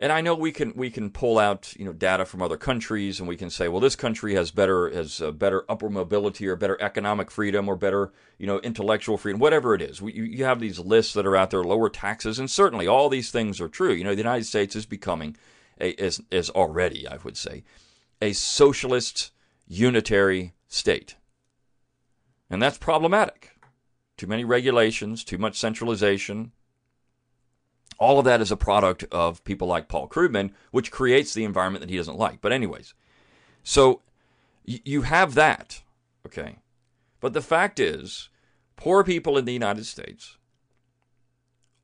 and 0.00 0.10
I 0.10 0.22
know 0.22 0.34
we 0.34 0.50
can 0.50 0.72
we 0.74 0.90
can 0.90 1.10
pull 1.10 1.38
out 1.38 1.74
you 1.76 1.84
know 1.84 1.92
data 1.92 2.24
from 2.24 2.40
other 2.40 2.56
countries 2.56 3.20
and 3.20 3.28
we 3.28 3.36
can 3.36 3.50
say, 3.50 3.68
well, 3.68 3.80
this 3.80 3.94
country 3.94 4.34
has 4.34 4.50
better 4.50 4.88
has 4.90 5.20
uh, 5.20 5.30
better 5.30 5.64
upward 5.68 5.92
mobility 5.92 6.48
or 6.48 6.56
better 6.56 6.80
economic 6.80 7.30
freedom 7.30 7.68
or 7.68 7.76
better 7.76 8.10
you 8.38 8.46
know 8.46 8.58
intellectual 8.60 9.18
freedom, 9.18 9.38
whatever 9.38 9.74
it 9.74 9.82
is. 9.82 10.00
We, 10.00 10.14
you 10.14 10.44
have 10.44 10.58
these 10.58 10.78
lists 10.78 11.12
that 11.12 11.26
are 11.26 11.36
out 11.36 11.50
there, 11.50 11.62
lower 11.62 11.90
taxes, 11.90 12.38
and 12.38 12.50
certainly 12.50 12.86
all 12.86 13.08
these 13.08 13.30
things 13.30 13.60
are 13.60 13.68
true. 13.68 13.92
You 13.92 14.04
know, 14.04 14.14
the 14.14 14.18
United 14.18 14.46
States 14.46 14.74
is 14.74 14.86
becoming 14.86 15.36
a 15.78 15.90
is 16.02 16.22
is 16.30 16.50
already, 16.50 17.06
I 17.06 17.18
would 17.18 17.36
say, 17.36 17.62
a 18.22 18.32
socialist 18.32 19.30
unitary 19.68 20.54
state, 20.66 21.16
and 22.48 22.60
that's 22.62 22.78
problematic 22.78 23.50
too 24.20 24.26
many 24.26 24.44
regulations, 24.44 25.24
too 25.24 25.38
much 25.38 25.58
centralization. 25.58 26.52
All 28.00 28.18
of 28.18 28.24
that 28.24 28.40
is 28.40 28.50
a 28.50 28.56
product 28.56 29.04
of 29.12 29.44
people 29.44 29.68
like 29.68 29.86
Paul 29.86 30.08
Krugman, 30.08 30.52
which 30.70 30.90
creates 30.90 31.34
the 31.34 31.44
environment 31.44 31.82
that 31.82 31.90
he 31.90 31.98
doesn't 31.98 32.18
like. 32.18 32.40
But, 32.40 32.50
anyways, 32.50 32.94
so 33.62 34.00
you 34.64 35.02
have 35.02 35.34
that, 35.34 35.82
okay? 36.26 36.56
But 37.20 37.34
the 37.34 37.42
fact 37.42 37.78
is, 37.78 38.30
poor 38.76 39.04
people 39.04 39.36
in 39.36 39.44
the 39.44 39.52
United 39.52 39.84
States 39.84 40.38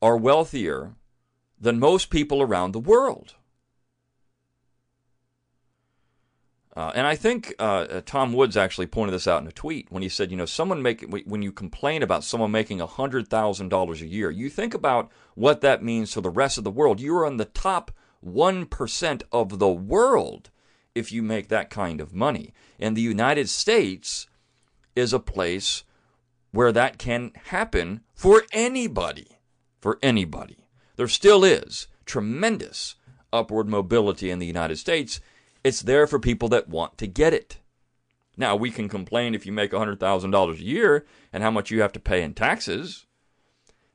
are 0.01 0.17
wealthier 0.17 0.95
than 1.61 1.79
most 1.79 2.09
people 2.09 2.41
around 2.41 2.73
the 2.73 2.81
world. 2.81 3.35
Uh, 6.77 6.93
and 6.95 7.07
I 7.07 7.17
think 7.17 7.55
uh, 7.59 7.63
uh, 7.63 8.01
Tom 8.05 8.35
Woods 8.35 8.55
actually 8.55 8.87
pointed 8.87 9.15
this 9.15 9.27
out 9.27 9.41
in 9.41 9.49
a 9.49 9.53
tweet 9.53 9.91
when 9.91 10.03
he 10.03 10.11
said, 10.11 10.31
you 10.31 10.37
know, 10.37 10.45
someone 10.45 10.83
make 10.83 11.03
when 11.25 11.41
you 11.41 11.51
complain 11.51 12.03
about 12.03 12.23
someone 12.23 12.51
making 12.51 12.81
hundred 12.81 13.29
thousand 13.29 13.71
dollars 13.71 14.03
a 14.03 14.07
year, 14.07 14.31
you 14.31 14.51
think 14.51 14.75
about 14.75 15.11
what 15.35 15.63
that 15.63 15.83
means 15.83 16.11
to 16.11 16.21
the 16.21 16.29
rest 16.29 16.59
of 16.59 16.65
the 16.65 16.71
world. 16.71 17.01
You 17.01 17.17
are 17.17 17.27
in 17.27 17.39
the 17.39 17.47
top 17.47 17.91
one 18.21 18.67
percent 18.67 19.23
of 19.33 19.59
the 19.59 19.71
world 19.71 20.51
if 20.95 21.11
you 21.11 21.23
make 21.23 21.49
that 21.49 21.71
kind 21.71 21.99
of 21.99 22.13
money. 22.13 22.53
And 22.79 22.95
the 22.95 23.03
United 23.03 23.49
States 23.49 24.27
is 24.95 25.15
a 25.15 25.19
place 25.19 25.83
where 26.51 26.73
that 26.73 26.99
can 26.99 27.33
happen 27.47 28.03
for 28.15 28.43
anybody. 28.53 29.39
For 29.81 29.99
anybody. 30.03 30.59
There 30.97 31.09
still 31.09 31.43
is 31.43 31.87
tremendous 32.05 32.97
upward 33.33 33.67
mobility 33.67 34.31
in 34.31 34.41
the 34.41 34.47
United 34.47 34.77
States 34.77 35.21
it's 35.67 35.83
there 35.83 36.07
for 36.07 36.21
people 36.21 36.49
that 36.51 36.69
want 36.69 36.97
to 36.97 37.09
get 37.09 37.35
it. 37.35 37.59
Now, 38.37 38.55
we 38.55 38.71
can 38.71 38.89
complain 38.89 39.35
if 39.35 39.45
you 39.45 39.53
make 39.53 39.73
$100,000 39.73 40.53
a 40.53 40.63
year 40.63 41.05
and 41.33 41.43
how 41.43 41.51
much 41.51 41.73
you 41.73 41.81
have 41.81 41.93
to 41.95 41.99
pay 41.99 42.23
in 42.23 42.35
taxes, 42.35 43.07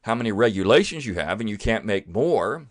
how 0.01 0.13
many 0.13 0.33
regulations 0.33 1.05
you 1.05 1.13
have, 1.13 1.39
and 1.39 1.49
you 1.49 1.57
can't 1.57 1.85
make 1.85 2.09
more. 2.09 2.67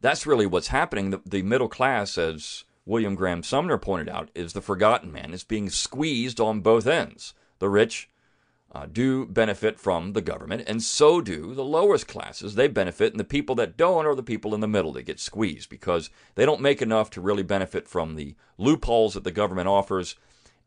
That's 0.00 0.26
really 0.26 0.46
what's 0.46 0.68
happening. 0.68 1.10
The, 1.10 1.20
the 1.24 1.42
middle 1.42 1.68
class, 1.68 2.18
as 2.18 2.64
William 2.84 3.14
Graham 3.14 3.44
Sumner 3.44 3.78
pointed 3.78 4.08
out, 4.08 4.30
is 4.34 4.52
the 4.52 4.60
forgotten 4.60 5.12
man. 5.12 5.32
It's 5.32 5.44
being 5.44 5.70
squeezed 5.70 6.40
on 6.40 6.60
both 6.60 6.88
ends. 6.88 7.34
The 7.60 7.68
rich 7.68 8.10
uh, 8.78 8.86
do 8.86 9.26
benefit 9.26 9.80
from 9.80 10.12
the 10.12 10.20
government, 10.20 10.62
and 10.68 10.80
so 10.80 11.20
do 11.20 11.52
the 11.52 11.64
lowest 11.64 12.06
classes. 12.06 12.54
They 12.54 12.68
benefit, 12.68 13.12
and 13.12 13.18
the 13.18 13.24
people 13.24 13.56
that 13.56 13.76
don't 13.76 14.06
are 14.06 14.14
the 14.14 14.22
people 14.22 14.54
in 14.54 14.60
the 14.60 14.68
middle 14.68 14.92
that 14.92 15.02
get 15.02 15.18
squeezed 15.18 15.68
because 15.68 16.10
they 16.36 16.46
don't 16.46 16.60
make 16.60 16.80
enough 16.80 17.10
to 17.10 17.20
really 17.20 17.42
benefit 17.42 17.88
from 17.88 18.14
the 18.14 18.36
loopholes 18.56 19.14
that 19.14 19.24
the 19.24 19.32
government 19.32 19.66
offers, 19.66 20.14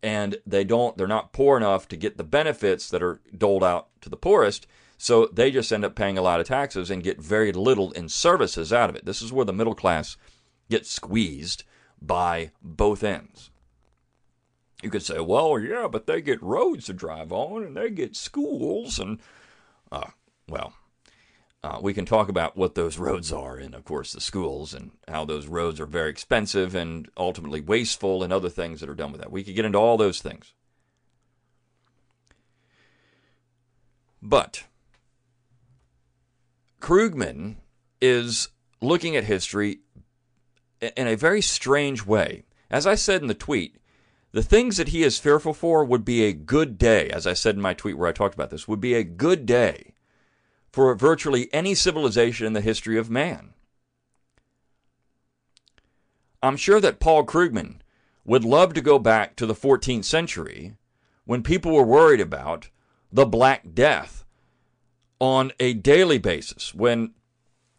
and 0.03 0.37
they 0.45 0.65
don't. 0.65 0.97
They're 0.97 1.07
not 1.07 1.31
poor 1.31 1.55
enough 1.55 1.87
to 1.87 1.95
get 1.95 2.17
the 2.17 2.25
benefits 2.25 2.89
that 2.89 3.01
are 3.01 3.21
doled 3.37 3.63
out 3.63 3.87
to 4.01 4.09
the 4.09 4.17
poorest. 4.17 4.67
So 4.97 5.27
they 5.27 5.49
just 5.49 5.71
end 5.71 5.85
up 5.85 5.95
paying 5.95 6.17
a 6.17 6.21
lot 6.21 6.41
of 6.41 6.47
taxes 6.47 6.91
and 6.91 7.03
get 7.03 7.21
very 7.21 7.53
little 7.53 7.91
in 7.91 8.09
services 8.09 8.73
out 8.73 8.89
of 8.89 8.95
it. 8.97 9.05
This 9.05 9.21
is 9.21 9.31
where 9.31 9.45
the 9.45 9.53
middle 9.53 9.73
class 9.73 10.17
gets 10.69 10.91
squeezed 10.91 11.63
by 12.01 12.51
both 12.61 13.03
ends. 13.03 13.50
You 14.81 14.89
could 14.89 15.03
say, 15.03 15.19
well, 15.19 15.59
yeah, 15.59 15.87
but 15.87 16.07
they 16.07 16.21
get 16.21 16.41
roads 16.41 16.85
to 16.85 16.93
drive 16.93 17.31
on 17.31 17.63
and 17.63 17.77
they 17.77 17.89
get 17.89 18.15
schools. 18.15 18.97
And, 18.99 19.19
uh, 19.91 20.09
well, 20.49 20.73
uh, 21.63 21.79
we 21.81 21.93
can 21.93 22.05
talk 22.05 22.29
about 22.29 22.57
what 22.57 22.75
those 22.75 22.97
roads 22.99 23.31
are 23.31 23.57
and, 23.57 23.75
of 23.75 23.85
course, 23.85 24.13
the 24.13 24.21
schools 24.21 24.73
and 24.73 24.91
how 25.07 25.25
those 25.25 25.47
roads 25.47 25.79
are 25.79 25.85
very 25.85 26.09
expensive 26.09 26.73
and 26.73 27.09
ultimately 27.15 27.61
wasteful 27.61 28.23
and 28.23 28.33
other 28.33 28.49
things 28.49 28.79
that 28.79 28.89
are 28.89 28.95
done 28.95 29.11
with 29.11 29.21
that. 29.21 29.31
We 29.31 29.43
could 29.43 29.55
get 29.55 29.65
into 29.65 29.77
all 29.77 29.97
those 29.97 30.21
things. 30.21 30.53
But 34.21 34.65
Krugman 36.79 37.55
is 38.01 38.49
looking 38.81 39.15
at 39.15 39.23
history 39.23 39.79
in 40.81 41.07
a 41.07 41.15
very 41.15 41.41
strange 41.41 42.05
way. 42.05 42.43
As 42.69 42.87
I 42.87 42.95
said 42.95 43.21
in 43.21 43.27
the 43.27 43.33
tweet, 43.33 43.80
the 44.31 44.43
things 44.43 44.77
that 44.77 44.89
he 44.89 45.03
is 45.03 45.19
fearful 45.19 45.53
for 45.53 45.83
would 45.83 46.05
be 46.05 46.23
a 46.23 46.33
good 46.33 46.77
day, 46.77 47.09
as 47.09 47.27
I 47.27 47.33
said 47.33 47.55
in 47.55 47.61
my 47.61 47.73
tweet 47.73 47.97
where 47.97 48.07
I 48.07 48.13
talked 48.13 48.33
about 48.33 48.49
this, 48.49 48.67
would 48.67 48.79
be 48.79 48.93
a 48.93 49.03
good 49.03 49.45
day 49.45 49.93
for 50.71 50.93
virtually 50.95 51.53
any 51.53 51.75
civilization 51.75 52.47
in 52.47 52.53
the 52.53 52.61
history 52.61 52.97
of 52.97 53.09
man. 53.09 53.53
I'm 56.41 56.57
sure 56.57 56.79
that 56.79 56.99
Paul 56.99 57.25
Krugman 57.25 57.81
would 58.23 58.45
love 58.45 58.73
to 58.73 58.81
go 58.81 58.97
back 58.97 59.35
to 59.35 59.45
the 59.45 59.53
14th 59.53 60.05
century 60.05 60.75
when 61.25 61.43
people 61.43 61.73
were 61.73 61.83
worried 61.83 62.21
about 62.21 62.69
the 63.11 63.25
Black 63.25 63.73
Death 63.73 64.25
on 65.19 65.51
a 65.59 65.73
daily 65.73 66.17
basis, 66.17 66.73
when 66.73 67.13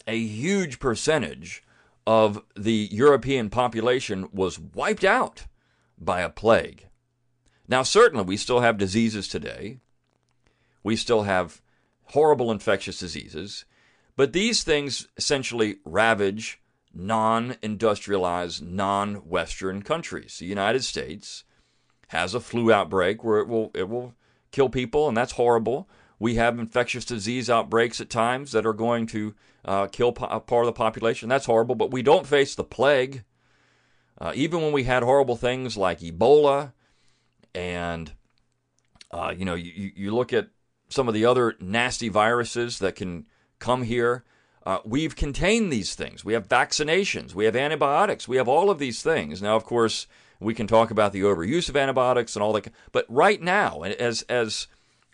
a 0.06 0.16
huge 0.16 0.78
percentage 0.78 1.62
of 2.06 2.42
the 2.54 2.88
European 2.92 3.50
population 3.50 4.28
was 4.32 4.58
wiped 4.58 5.04
out 5.04 5.46
by 6.04 6.20
a 6.20 6.30
plague. 6.30 6.86
Now, 7.68 7.82
certainly, 7.82 8.24
we 8.24 8.36
still 8.36 8.60
have 8.60 8.78
diseases 8.78 9.28
today. 9.28 9.78
We 10.82 10.96
still 10.96 11.22
have 11.22 11.62
horrible 12.06 12.50
infectious 12.50 12.98
diseases. 12.98 13.64
But 14.16 14.32
these 14.32 14.62
things 14.62 15.08
essentially 15.16 15.76
ravage 15.84 16.60
non 16.94 17.56
industrialized, 17.62 18.62
non 18.62 19.16
Western 19.16 19.82
countries. 19.82 20.38
The 20.38 20.46
United 20.46 20.84
States 20.84 21.44
has 22.08 22.34
a 22.34 22.40
flu 22.40 22.72
outbreak 22.72 23.24
where 23.24 23.38
it 23.38 23.48
will, 23.48 23.70
it 23.74 23.88
will 23.88 24.14
kill 24.50 24.68
people, 24.68 25.08
and 25.08 25.16
that's 25.16 25.32
horrible. 25.32 25.88
We 26.18 26.34
have 26.34 26.58
infectious 26.58 27.04
disease 27.04 27.48
outbreaks 27.48 28.00
at 28.00 28.10
times 28.10 28.52
that 28.52 28.66
are 28.66 28.74
going 28.74 29.06
to 29.08 29.34
uh, 29.64 29.86
kill 29.86 30.12
po- 30.12 30.40
part 30.40 30.64
of 30.64 30.66
the 30.66 30.72
population. 30.72 31.28
That's 31.28 31.46
horrible, 31.46 31.74
but 31.74 31.90
we 31.90 32.02
don't 32.02 32.26
face 32.26 32.54
the 32.54 32.64
plague. 32.64 33.24
Uh, 34.18 34.32
even 34.34 34.60
when 34.62 34.72
we 34.72 34.84
had 34.84 35.02
horrible 35.02 35.36
things 35.36 35.76
like 35.76 36.00
Ebola, 36.00 36.72
and 37.54 38.12
uh, 39.10 39.34
you 39.36 39.44
know, 39.44 39.54
you, 39.54 39.92
you 39.94 40.14
look 40.14 40.32
at 40.32 40.48
some 40.88 41.08
of 41.08 41.14
the 41.14 41.24
other 41.24 41.56
nasty 41.60 42.08
viruses 42.08 42.78
that 42.78 42.94
can 42.94 43.26
come 43.58 43.82
here. 43.82 44.24
Uh, 44.64 44.78
we've 44.84 45.16
contained 45.16 45.72
these 45.72 45.94
things. 45.94 46.24
We 46.24 46.34
have 46.34 46.48
vaccinations. 46.48 47.34
We 47.34 47.46
have 47.46 47.56
antibiotics. 47.56 48.28
We 48.28 48.36
have 48.36 48.48
all 48.48 48.70
of 48.70 48.78
these 48.78 49.02
things. 49.02 49.42
Now, 49.42 49.56
of 49.56 49.64
course, 49.64 50.06
we 50.38 50.54
can 50.54 50.66
talk 50.66 50.90
about 50.90 51.12
the 51.12 51.22
overuse 51.22 51.68
of 51.68 51.76
antibiotics 51.76 52.36
and 52.36 52.42
all 52.42 52.52
that. 52.52 52.68
But 52.92 53.06
right 53.08 53.40
now, 53.40 53.82
as 53.82 54.22
as 54.22 54.68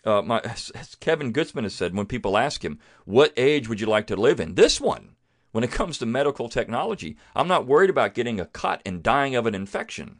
uh, 0.05 0.21
my, 0.21 0.39
as 0.75 0.95
Kevin 0.99 1.33
Gutzman 1.33 1.63
has 1.63 1.73
said, 1.73 1.95
when 1.95 2.05
people 2.05 2.37
ask 2.37 2.63
him, 2.63 2.79
"What 3.05 3.33
age 3.37 3.67
would 3.69 3.81
you 3.81 3.87
like 3.87 4.07
to 4.07 4.15
live 4.15 4.39
in?" 4.39 4.55
This 4.55 4.79
one, 4.79 5.15
when 5.51 5.63
it 5.63 5.71
comes 5.71 5.97
to 5.97 6.05
medical 6.05 6.49
technology, 6.49 7.17
I'm 7.35 7.47
not 7.47 7.65
worried 7.65 7.89
about 7.89 8.13
getting 8.13 8.39
a 8.39 8.45
cut 8.45 8.81
and 8.85 9.03
dying 9.03 9.35
of 9.35 9.45
an 9.45 9.55
infection. 9.55 10.17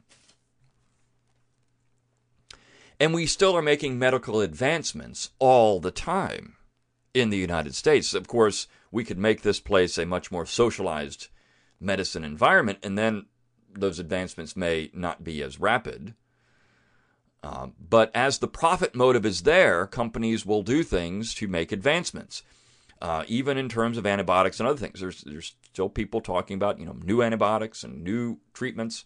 And 3.00 3.14
we 3.14 3.26
still 3.26 3.56
are 3.56 3.62
making 3.62 3.98
medical 3.98 4.42
advancements 4.42 5.32
all 5.40 5.80
the 5.80 5.92
time 5.92 6.56
in 7.14 7.30
the 7.30 7.38
United 7.38 7.76
States. 7.76 8.14
Of 8.14 8.28
course, 8.28 8.68
we 8.92 9.04
could 9.04 9.18
make 9.18 9.42
this 9.42 9.60
place 9.60 9.98
a 9.98 10.06
much 10.06 10.32
more 10.32 10.46
socialized 10.46 11.28
medicine 11.80 12.24
environment, 12.24 12.80
and 12.84 12.98
then 12.98 13.28
those 13.74 14.00
advancements 14.00 14.56
may 14.56 14.90
not 14.94 15.24
be 15.24 15.42
as 15.42 15.60
rapid. 15.60 16.14
Uh, 17.42 17.68
but 17.80 18.12
as 18.14 18.40
the 18.40 18.48
profit 18.48 18.94
motive 18.94 19.26
is 19.26 19.44
there, 19.44 19.88
companies 19.88 20.46
will 20.46 20.64
do 20.64 20.84
things 20.84 21.34
to 21.36 21.48
make 21.48 21.72
advancements 21.72 22.44
uh, 23.02 23.24
even 23.28 23.58
in 23.58 23.70
terms 23.70 23.98
of 23.98 24.06
antibiotics 24.06 24.60
and 24.60 24.68
other 24.68 24.78
things. 24.78 25.00
There's 25.00 25.22
there's 25.22 25.56
still 25.64 25.90
people 25.90 26.22
talking 26.22 26.56
about 26.56 26.80
you 26.80 26.86
know 26.86 26.98
new 27.04 27.22
antibiotics 27.22 27.84
and 27.84 28.04
new 28.04 28.40
treatments 28.54 29.06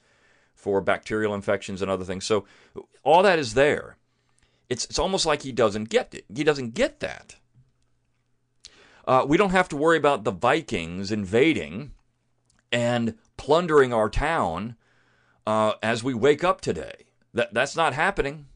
for 0.55 0.81
bacterial 0.81 1.33
infections 1.33 1.81
and 1.81 1.89
other 1.89 2.05
things. 2.05 2.25
So 2.25 2.45
all 3.03 3.23
that 3.23 3.39
is 3.39 3.53
there. 3.53 3.97
It's 4.69 4.85
it's 4.85 4.99
almost 4.99 5.25
like 5.25 5.43
he 5.43 5.51
doesn't 5.51 5.89
get 5.89 6.13
it. 6.13 6.25
He 6.33 6.43
doesn't 6.43 6.73
get 6.73 6.99
that. 7.01 7.35
Uh, 9.05 9.25
we 9.27 9.37
don't 9.37 9.51
have 9.51 9.69
to 9.69 9.75
worry 9.75 9.97
about 9.97 10.23
the 10.23 10.31
Vikings 10.31 11.11
invading 11.11 11.91
and 12.71 13.15
plundering 13.37 13.93
our 13.93 14.09
town 14.09 14.77
uh, 15.45 15.73
as 15.83 16.03
we 16.03 16.13
wake 16.13 16.43
up 16.43 16.61
today. 16.61 17.05
That 17.33 17.53
that's 17.53 17.75
not 17.75 17.93
happening. 17.93 18.47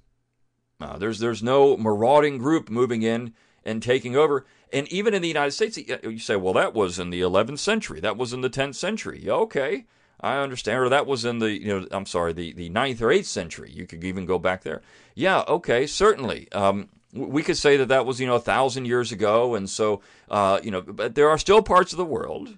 Uh, 0.80 0.98
there's 0.98 1.20
there's 1.20 1.44
no 1.44 1.76
marauding 1.76 2.38
group 2.38 2.70
moving 2.70 3.02
in 3.02 3.34
and 3.64 3.84
taking 3.84 4.16
over. 4.16 4.46
And 4.72 4.88
even 4.90 5.14
in 5.14 5.22
the 5.22 5.28
United 5.28 5.52
States, 5.52 5.78
you 5.78 6.20
say, 6.20 6.36
well, 6.36 6.54
that 6.54 6.74
was 6.74 7.00
in 7.00 7.10
the 7.10 7.22
11th 7.22 7.60
century. 7.60 8.00
That 8.00 8.18
was 8.18 8.34
in 8.34 8.42
the 8.42 8.50
10th 8.50 8.76
century. 8.76 9.30
Okay, 9.30 9.86
I 10.20 10.38
understand. 10.38 10.80
Or 10.80 10.90
that 10.90 11.08
was 11.08 11.24
in 11.26 11.40
the, 11.40 11.52
you 11.52 11.68
know, 11.68 11.88
I'm 11.92 12.06
sorry, 12.06 12.34
the, 12.34 12.54
the 12.54 12.70
9th 12.70 13.02
or 13.02 13.08
8th 13.08 13.26
century. 13.26 13.72
You 13.72 13.86
could 13.86 14.04
even 14.04 14.26
go 14.26 14.38
back 14.40 14.64
there. 14.64 14.82
Yeah, 15.16 15.44
okay, 15.48 15.88
certainly. 15.88 16.52
Um, 16.52 16.90
we 17.14 17.44
could 17.44 17.58
say 17.58 17.78
that 17.78 17.88
that 17.88 18.06
was, 18.06 18.20
you 18.20 18.28
know, 18.28 18.36
a 18.36 18.40
thousand 18.40 18.86
years 18.86 19.12
ago. 19.12 19.56
And 19.56 19.70
so, 19.70 20.02
uh, 20.30 20.60
you 20.62 20.72
know, 20.72 20.82
but 20.82 21.16
there 21.16 21.30
are 21.30 21.38
still 21.38 21.62
parts 21.62 21.94
of 21.94 21.98
the 21.98 22.06
world. 22.06 22.58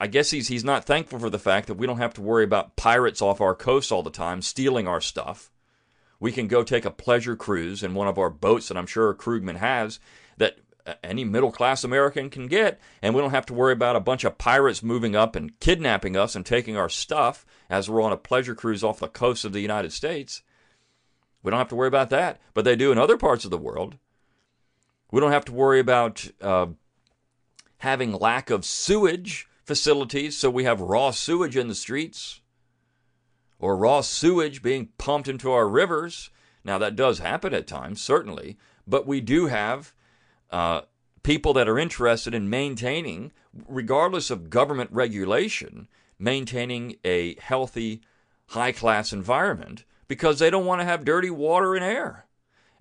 I 0.00 0.06
guess 0.06 0.30
he's 0.30 0.48
he's 0.48 0.64
not 0.64 0.84
thankful 0.84 1.18
for 1.18 1.30
the 1.30 1.38
fact 1.38 1.66
that 1.66 1.74
we 1.74 1.86
don't 1.86 1.98
have 1.98 2.14
to 2.14 2.22
worry 2.22 2.44
about 2.44 2.76
pirates 2.76 3.20
off 3.20 3.40
our 3.40 3.56
coast 3.56 3.90
all 3.90 4.04
the 4.04 4.10
time 4.10 4.42
stealing 4.42 4.86
our 4.86 5.00
stuff. 5.00 5.50
We 6.20 6.32
can 6.32 6.46
go 6.46 6.62
take 6.62 6.84
a 6.84 6.90
pleasure 6.90 7.36
cruise 7.36 7.82
in 7.82 7.94
one 7.94 8.08
of 8.08 8.18
our 8.18 8.30
boats 8.30 8.68
that 8.68 8.76
I'm 8.76 8.86
sure 8.86 9.12
Krugman 9.14 9.56
has 9.56 9.98
any 11.02 11.24
middle 11.24 11.50
class 11.50 11.84
American 11.84 12.28
can 12.30 12.46
get, 12.46 12.78
and 13.00 13.14
we 13.14 13.20
don't 13.20 13.30
have 13.30 13.46
to 13.46 13.54
worry 13.54 13.72
about 13.72 13.96
a 13.96 14.00
bunch 14.00 14.24
of 14.24 14.38
pirates 14.38 14.82
moving 14.82 15.16
up 15.16 15.34
and 15.34 15.58
kidnapping 15.60 16.16
us 16.16 16.34
and 16.36 16.44
taking 16.44 16.76
our 16.76 16.88
stuff 16.88 17.46
as 17.70 17.88
we're 17.88 18.02
on 18.02 18.12
a 18.12 18.16
pleasure 18.16 18.54
cruise 18.54 18.84
off 18.84 18.98
the 19.00 19.08
coast 19.08 19.44
of 19.44 19.52
the 19.52 19.60
United 19.60 19.92
States. 19.92 20.42
We 21.42 21.50
don't 21.50 21.58
have 21.58 21.68
to 21.68 21.76
worry 21.76 21.88
about 21.88 22.10
that, 22.10 22.40
but 22.52 22.64
they 22.64 22.76
do 22.76 22.92
in 22.92 22.98
other 22.98 23.16
parts 23.16 23.44
of 23.44 23.50
the 23.50 23.58
world. 23.58 23.96
We 25.10 25.20
don't 25.20 25.32
have 25.32 25.44
to 25.46 25.52
worry 25.52 25.80
about 25.80 26.26
uh, 26.40 26.66
having 27.78 28.12
lack 28.12 28.50
of 28.50 28.64
sewage 28.64 29.46
facilities, 29.64 30.36
so 30.36 30.50
we 30.50 30.64
have 30.64 30.80
raw 30.80 31.10
sewage 31.10 31.56
in 31.56 31.68
the 31.68 31.74
streets. 31.74 32.40
or 33.58 33.76
raw 33.76 34.00
sewage 34.02 34.62
being 34.62 34.88
pumped 34.98 35.28
into 35.28 35.50
our 35.50 35.68
rivers. 35.68 36.30
Now, 36.64 36.76
that 36.78 36.96
does 36.96 37.18
happen 37.18 37.54
at 37.54 37.66
times, 37.66 38.00
certainly, 38.00 38.58
but 38.86 39.06
we 39.06 39.20
do 39.22 39.46
have 39.46 39.94
uh, 40.50 40.82
people 41.22 41.52
that 41.54 41.68
are 41.68 41.78
interested 41.78 42.34
in 42.34 42.50
maintaining, 42.50 43.32
regardless 43.68 44.30
of 44.30 44.50
government 44.50 44.90
regulation, 44.92 45.88
maintaining 46.18 46.96
a 47.04 47.36
healthy, 47.40 48.00
high 48.48 48.72
class 48.72 49.12
environment 49.12 49.84
because 50.06 50.38
they 50.38 50.50
don't 50.50 50.66
want 50.66 50.80
to 50.80 50.84
have 50.84 51.04
dirty 51.04 51.30
water 51.30 51.74
and 51.74 51.84
air. 51.84 52.26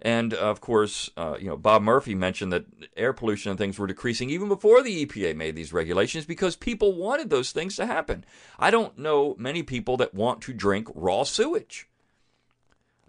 And 0.01 0.33
of 0.33 0.59
course, 0.59 1.09
uh, 1.15 1.37
you 1.39 1.47
know, 1.47 1.55
Bob 1.55 1.81
Murphy 1.81 2.13
mentioned 2.13 2.51
that 2.51 2.65
air 2.97 3.13
pollution 3.13 3.51
and 3.51 3.57
things 3.57 3.79
were 3.79 3.87
decreasing 3.87 4.29
even 4.29 4.49
before 4.49 4.83
the 4.83 5.05
EPA 5.05 5.35
made 5.35 5.55
these 5.55 5.71
regulations 5.71 6.25
because 6.25 6.57
people 6.57 6.93
wanted 6.93 7.29
those 7.29 7.53
things 7.53 7.77
to 7.77 7.85
happen. 7.85 8.25
I 8.59 8.69
don't 8.69 8.97
know 8.97 9.35
many 9.39 9.63
people 9.63 9.95
that 9.97 10.13
want 10.13 10.41
to 10.41 10.53
drink 10.53 10.89
raw 10.93 11.23
sewage. 11.23 11.87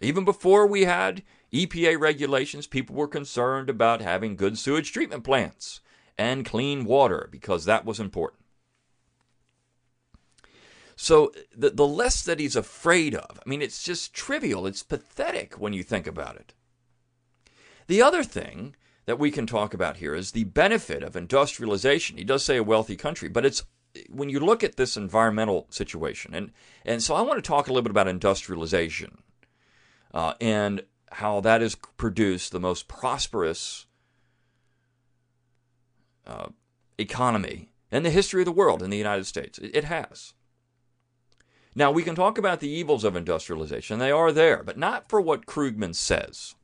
Even 0.01 0.25
before 0.25 0.69
we 0.69 0.85
had 0.85 1.25
EPA 1.55 2.01
regulations, 2.01 2.67
people 2.67 2.97
were 2.97 3.07
concerned 3.07 3.71
about 3.71 4.01
having 4.01 4.35
good 4.35 4.59
sewage 4.59 4.93
treatment 4.93 5.23
plants 5.23 5.81
and 6.19 6.45
clean 6.45 6.85
water 6.85 7.29
because 7.31 7.65
that 7.65 7.85
was 7.85 8.01
important. 8.01 8.43
So 10.97 11.33
the, 11.57 11.71
the 11.71 11.87
less 11.87 12.23
that 12.23 12.41
he's 12.41 12.57
afraid 12.57 13.15
of, 13.15 13.41
I 13.45 13.49
mean, 13.49 13.63
it's 13.63 13.83
just 13.83 14.15
trivial. 14.15 14.67
It's 14.67 14.83
pathetic 14.83 15.55
when 15.55 15.73
you 15.73 15.83
think 15.83 16.07
about 16.07 16.37
it. 16.37 16.55
The 17.87 18.03
other 18.03 18.25
thing 18.25 18.75
that 19.07 19.19
we 19.19 19.31
can 19.31 19.47
talk 19.47 19.75
about 19.75 19.99
here 19.99 20.15
is 20.15 20.33
the 20.33 20.45
benefit 20.45 21.03
of 21.03 21.17
industrialization. 21.17 22.17
He 22.17 22.25
does 22.25 22.45
say 22.45 22.57
a 22.57 22.63
wealthy 22.63 22.97
country, 22.97 23.29
but 23.29 23.45
it's 23.45 23.63
when 24.09 24.29
you 24.29 24.41
look 24.41 24.65
at 24.65 24.77
this 24.77 24.97
environmental 24.97 25.67
situation, 25.71 26.35
and 26.35 26.51
and 26.85 27.03
so 27.03 27.15
I 27.15 27.23
want 27.23 27.37
to 27.39 27.47
talk 27.47 27.69
a 27.69 27.71
little 27.71 27.83
bit 27.83 27.91
about 27.91 28.09
industrialization 28.09 29.19
uh, 30.13 30.35
and 30.41 30.83
how 31.15 31.41
that 31.41 31.61
has 31.61 31.77
produced 31.97 32.53
the 32.53 32.61
most 32.61 32.89
prosperous 32.89 33.87
uh, 36.27 36.49
economy 36.99 37.71
in 37.93 38.03
the 38.03 38.11
history 38.11 38.43
of 38.43 38.47
the 38.47 38.53
world 38.53 38.83
in 38.83 38.91
the 38.91 38.97
United 38.97 39.25
States. 39.25 39.59
It, 39.59 39.75
it 39.75 39.85
has. 39.85 40.35
Now 41.75 41.91
we 41.91 42.03
can 42.03 42.15
talk 42.15 42.39
about 42.39 42.61
the 42.61 42.69
evils 42.69 43.05
of 43.05 43.17
industrialization; 43.17 43.99
they 43.99 44.11
are 44.11 44.33
there, 44.33 44.63
but 44.63 44.79
not 44.79 45.09
for 45.09 45.21
what 45.21 45.47
Krugman 45.47 45.95
says. 45.95 46.55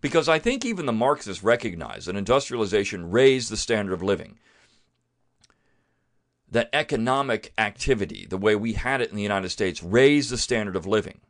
Because 0.00 0.28
I 0.28 0.38
think 0.38 0.64
even 0.64 0.86
the 0.86 0.92
Marxists 0.92 1.42
recognize 1.42 2.06
that 2.06 2.16
industrialization 2.16 3.10
raised 3.10 3.50
the 3.50 3.56
standard 3.56 3.94
of 3.94 4.02
living. 4.02 4.38
That 6.50 6.68
economic 6.72 7.52
activity, 7.56 8.26
the 8.28 8.36
way 8.36 8.54
we 8.54 8.74
had 8.74 9.00
it 9.00 9.10
in 9.10 9.16
the 9.16 9.22
United 9.22 9.48
States, 9.48 9.82
raised 9.82 10.30
the 10.30 10.38
standard 10.38 10.76
of 10.76 10.86
living. 10.86 11.20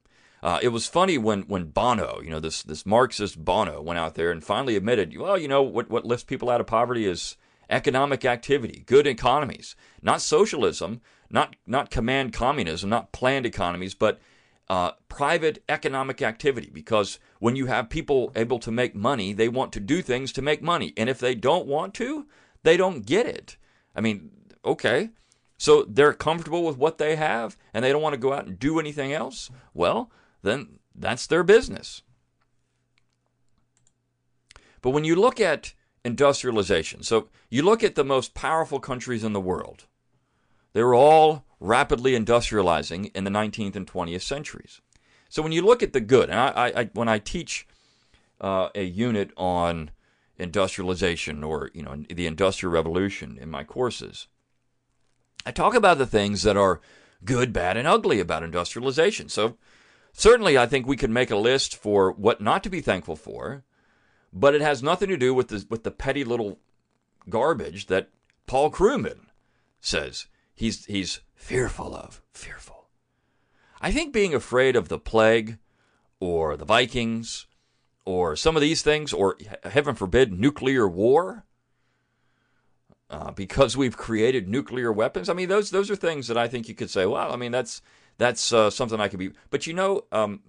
Uh, 0.44 0.58
it 0.60 0.68
was 0.68 0.86
funny 0.86 1.16
when, 1.16 1.40
when 1.44 1.64
Bono, 1.64 2.20
you 2.22 2.28
know, 2.28 2.38
this, 2.38 2.62
this 2.62 2.84
Marxist 2.84 3.42
Bono, 3.42 3.80
went 3.80 3.98
out 3.98 4.14
there 4.14 4.30
and 4.30 4.44
finally 4.44 4.76
admitted, 4.76 5.16
well, 5.16 5.38
you 5.38 5.48
know, 5.48 5.62
what, 5.62 5.88
what 5.88 6.04
lifts 6.04 6.24
people 6.24 6.50
out 6.50 6.60
of 6.60 6.66
poverty 6.66 7.06
is 7.06 7.38
economic 7.70 8.26
activity, 8.26 8.84
good 8.84 9.06
economies, 9.06 9.74
not 10.02 10.20
socialism, 10.20 11.00
not, 11.30 11.56
not 11.66 11.90
command 11.90 12.34
communism, 12.34 12.90
not 12.90 13.10
planned 13.10 13.46
economies, 13.46 13.94
but 13.94 14.20
uh, 14.68 14.92
private 15.08 15.64
economic 15.66 16.20
activity 16.20 16.68
because 16.70 17.18
when 17.38 17.56
you 17.56 17.64
have 17.64 17.88
people 17.88 18.30
able 18.36 18.58
to 18.58 18.70
make 18.70 18.94
money, 18.94 19.32
they 19.32 19.48
want 19.48 19.72
to 19.72 19.80
do 19.80 20.02
things 20.02 20.30
to 20.30 20.42
make 20.42 20.62
money. 20.62 20.92
And 20.98 21.08
if 21.08 21.18
they 21.18 21.34
don't 21.34 21.66
want 21.66 21.94
to, 21.94 22.26
they 22.64 22.76
don't 22.76 23.06
get 23.06 23.24
it. 23.24 23.56
I 23.96 24.02
mean, 24.02 24.30
okay. 24.62 25.08
So 25.56 25.84
they're 25.88 26.12
comfortable 26.12 26.64
with 26.64 26.76
what 26.76 26.98
they 26.98 27.16
have 27.16 27.56
and 27.72 27.82
they 27.82 27.92
don't 27.92 28.02
want 28.02 28.12
to 28.12 28.20
go 28.20 28.34
out 28.34 28.46
and 28.46 28.58
do 28.58 28.78
anything 28.78 29.14
else. 29.14 29.50
Well, 29.72 30.10
then 30.44 30.78
that's 30.94 31.26
their 31.26 31.42
business. 31.42 32.02
But 34.80 34.90
when 34.90 35.04
you 35.04 35.16
look 35.16 35.40
at 35.40 35.72
industrialization, 36.04 37.02
so 37.02 37.28
you 37.48 37.62
look 37.62 37.82
at 37.82 37.94
the 37.94 38.04
most 38.04 38.34
powerful 38.34 38.78
countries 38.78 39.24
in 39.24 39.32
the 39.32 39.40
world, 39.40 39.86
they 40.74 40.82
were 40.82 40.94
all 40.94 41.46
rapidly 41.58 42.12
industrializing 42.12 43.10
in 43.14 43.24
the 43.24 43.30
19th 43.30 43.76
and 43.76 43.86
20th 43.86 44.22
centuries. 44.22 44.82
So 45.30 45.42
when 45.42 45.52
you 45.52 45.62
look 45.62 45.82
at 45.82 45.94
the 45.94 46.00
good, 46.00 46.28
and 46.28 46.38
I, 46.38 46.72
I 46.76 46.84
when 46.92 47.08
I 47.08 47.18
teach 47.18 47.66
uh, 48.40 48.68
a 48.74 48.84
unit 48.84 49.32
on 49.36 49.90
industrialization 50.36 51.42
or 51.42 51.70
you 51.72 51.82
know 51.82 52.04
the 52.08 52.26
industrial 52.26 52.72
revolution 52.72 53.38
in 53.40 53.50
my 53.50 53.64
courses, 53.64 54.28
I 55.46 55.50
talk 55.50 55.74
about 55.74 55.98
the 55.98 56.06
things 56.06 56.42
that 56.42 56.56
are 56.56 56.80
good, 57.24 57.52
bad, 57.52 57.76
and 57.76 57.88
ugly 57.88 58.20
about 58.20 58.42
industrialization. 58.42 59.28
So 59.28 59.56
certainly, 60.14 60.56
I 60.56 60.66
think 60.66 60.86
we 60.86 60.96
could 60.96 61.10
make 61.10 61.30
a 61.30 61.36
list 61.36 61.76
for 61.76 62.12
what 62.12 62.40
not 62.40 62.62
to 62.62 62.70
be 62.70 62.80
thankful 62.80 63.16
for, 63.16 63.64
but 64.32 64.54
it 64.54 64.62
has 64.62 64.82
nothing 64.82 65.10
to 65.10 65.18
do 65.18 65.34
with 65.34 65.48
the 65.48 65.66
with 65.68 65.84
the 65.84 65.90
petty 65.90 66.24
little 66.24 66.58
garbage 67.28 67.86
that 67.86 68.08
Paul 68.46 68.70
Krugman 68.70 69.26
says 69.80 70.26
he's 70.54 70.86
he's 70.86 71.20
fearful 71.34 71.94
of. 71.94 72.22
Fearful. 72.32 72.88
I 73.82 73.92
think 73.92 74.14
being 74.14 74.34
afraid 74.34 74.76
of 74.76 74.88
the 74.88 74.98
plague 74.98 75.58
or 76.18 76.56
the 76.56 76.64
Vikings 76.64 77.46
or 78.04 78.36
some 78.36 78.56
of 78.56 78.62
these 78.62 78.82
things, 78.82 79.12
or 79.12 79.36
heaven 79.64 79.94
forbid, 79.94 80.32
nuclear 80.32 80.86
war, 80.86 81.44
uh, 83.10 83.30
because 83.30 83.76
we've 83.76 83.96
created 83.96 84.48
nuclear 84.48 84.92
weapons. 84.92 85.28
I 85.28 85.32
mean, 85.34 85.48
those 85.48 85.70
those 85.70 85.90
are 85.90 85.96
things 85.96 86.28
that 86.28 86.36
I 86.36 86.48
think 86.48 86.68
you 86.68 86.74
could 86.74 86.90
say, 86.90 87.06
well, 87.06 87.32
I 87.32 87.36
mean, 87.36 87.52
that's 87.52 87.80
that's 88.18 88.52
uh, 88.52 88.70
something 88.70 89.00
I 89.00 89.08
could 89.08 89.18
be. 89.18 89.30
But 89.50 89.66
you 89.66 89.74
know, 89.74 90.04
um, 90.12 90.40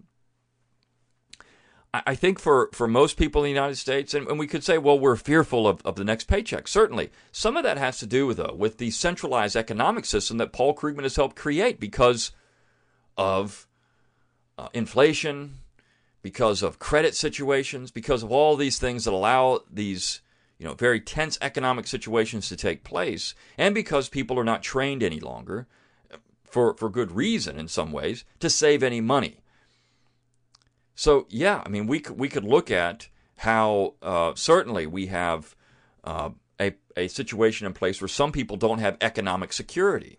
I 2.05 2.15
think 2.15 2.39
for, 2.39 2.69
for 2.73 2.87
most 2.87 3.15
people 3.15 3.41
in 3.41 3.45
the 3.45 3.57
United 3.57 3.77
States, 3.77 4.13
and, 4.13 4.27
and, 4.27 4.37
we 4.37 4.47
could 4.47 4.63
say, 4.63 4.77
well, 4.77 4.99
we're 4.99 5.15
fearful 5.15 5.67
of, 5.67 5.81
of 5.85 5.95
the 5.95 6.03
next 6.03 6.25
paycheck. 6.25 6.67
Certainly. 6.67 7.09
Some 7.31 7.55
of 7.55 7.63
that 7.63 7.77
has 7.77 7.99
to 7.99 8.05
do, 8.05 8.33
though, 8.33 8.53
with 8.57 8.79
the 8.79 8.91
centralized 8.91 9.55
economic 9.55 10.03
system 10.03 10.37
that 10.37 10.51
Paul 10.51 10.75
Krugman 10.75 11.03
has 11.03 11.15
helped 11.15 11.37
create 11.37 11.79
because 11.79 12.31
of 13.17 13.67
uh, 14.57 14.67
inflation, 14.73 15.59
because 16.21 16.61
of 16.61 16.79
credit 16.79 17.15
situations, 17.15 17.91
because 17.91 18.23
of 18.23 18.31
all 18.31 18.57
these 18.57 18.77
things 18.77 19.05
that 19.05 19.13
allow 19.13 19.61
these 19.71 20.21
you 20.57 20.65
know, 20.65 20.73
very 20.73 20.99
tense 20.99 21.37
economic 21.41 21.85
situations 21.87 22.47
to 22.47 22.55
take 22.55 22.83
place, 22.83 23.35
and 23.57 23.75
because 23.75 24.07
people 24.07 24.39
are 24.39 24.43
not 24.43 24.63
trained 24.63 25.03
any 25.03 25.19
longer, 25.19 25.67
for, 26.55 26.73
for 26.73 26.89
good 26.89 27.11
reason 27.11 27.59
in 27.59 27.67
some 27.67 27.91
ways, 27.91 28.23
to 28.39 28.49
save 28.49 28.81
any 28.81 29.01
money. 29.01 29.41
So 30.95 31.27
yeah, 31.29 31.61
I 31.65 31.67
mean, 31.67 31.85
we 31.85 31.99
could, 31.99 32.17
we 32.17 32.29
could 32.29 32.45
look 32.45 32.71
at 32.71 33.09
how 33.39 33.95
uh, 34.01 34.31
certainly 34.35 34.87
we 34.87 35.07
have 35.07 35.53
uh, 36.05 36.29
a 36.57 36.75
a 36.95 37.09
situation 37.09 37.67
in 37.67 37.73
place 37.73 37.99
where 37.99 38.07
some 38.07 38.31
people 38.31 38.55
don't 38.55 38.79
have 38.79 38.95
economic 39.01 39.51
security, 39.51 40.17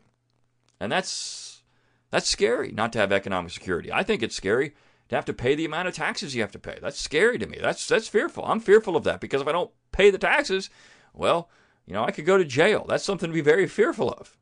and 0.79 0.93
that's 0.93 1.63
that's 2.11 2.29
scary 2.29 2.71
not 2.71 2.93
to 2.93 2.99
have 2.99 3.13
economic 3.13 3.51
security. 3.51 3.91
I 3.91 4.03
think 4.03 4.23
it's 4.23 4.37
scary 4.37 4.75
to 5.09 5.15
have 5.15 5.25
to 5.25 5.33
pay 5.33 5.55
the 5.55 5.65
amount 5.65 5.89
of 5.89 5.95
taxes 5.95 6.35
you 6.35 6.43
have 6.43 6.53
to 6.53 6.59
pay. 6.59 6.79
That's 6.83 7.01
scary 7.01 7.39
to 7.39 7.47
me. 7.47 7.57
That's 7.63 7.89
that's 7.89 8.09
fearful. 8.09 8.45
I'm 8.45 8.61
fearful 8.61 8.95
of 8.95 9.05
that 9.05 9.23
because 9.23 9.41
if 9.41 9.49
I 9.49 9.53
don't 9.53 9.71
pay 9.91 10.11
the 10.11 10.19
taxes, 10.19 10.69
well, 11.15 11.49
you 11.87 11.95
know, 11.95 12.05
I 12.05 12.11
could 12.11 12.27
go 12.27 12.37
to 12.37 12.45
jail. 12.45 12.85
That's 12.87 13.05
something 13.05 13.31
to 13.31 13.35
be 13.35 13.41
very 13.41 13.67
fearful 13.67 14.11
of. 14.11 14.37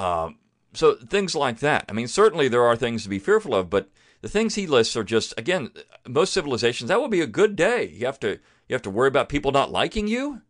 Um, 0.00 0.38
so 0.72 0.94
things 0.94 1.34
like 1.34 1.58
that. 1.58 1.84
I 1.88 1.92
mean, 1.92 2.08
certainly 2.08 2.48
there 2.48 2.64
are 2.64 2.76
things 2.76 3.02
to 3.02 3.08
be 3.08 3.18
fearful 3.18 3.54
of, 3.54 3.68
but 3.68 3.90
the 4.22 4.28
things 4.28 4.54
he 4.54 4.66
lists 4.66 4.96
are 4.96 5.04
just 5.04 5.34
again, 5.36 5.70
most 6.08 6.32
civilizations 6.32 6.88
that 6.88 7.00
would 7.00 7.10
be 7.10 7.20
a 7.20 7.26
good 7.26 7.54
day. 7.54 7.88
You 7.88 8.06
have 8.06 8.20
to 8.20 8.38
you 8.68 8.74
have 8.74 8.82
to 8.82 8.90
worry 8.90 9.08
about 9.08 9.28
people 9.28 9.52
not 9.52 9.70
liking 9.70 10.08
you. 10.08 10.42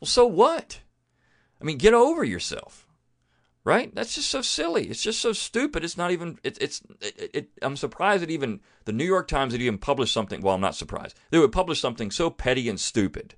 Well, 0.00 0.06
so 0.06 0.26
what? 0.26 0.80
I 1.60 1.64
mean, 1.64 1.78
get 1.78 1.94
over 1.94 2.24
yourself. 2.24 2.84
Right? 3.64 3.94
That's 3.94 4.14
just 4.14 4.30
so 4.30 4.40
silly. 4.40 4.88
It's 4.88 5.02
just 5.02 5.20
so 5.20 5.32
stupid. 5.32 5.84
It's 5.84 5.98
not 5.98 6.10
even. 6.10 6.38
It, 6.42 6.56
it's. 6.60 6.80
It, 7.02 7.50
I'm 7.60 7.76
surprised 7.76 8.22
that 8.22 8.30
even 8.30 8.60
the 8.86 8.92
New 8.92 9.04
York 9.04 9.28
Times 9.28 9.52
would 9.52 9.60
even 9.60 9.76
publish 9.76 10.10
something. 10.10 10.40
Well, 10.40 10.54
I'm 10.54 10.60
not 10.60 10.74
surprised. 10.74 11.18
They 11.30 11.38
would 11.38 11.52
publish 11.52 11.78
something 11.78 12.10
so 12.10 12.30
petty 12.30 12.68
and 12.70 12.80
stupid 12.80 13.34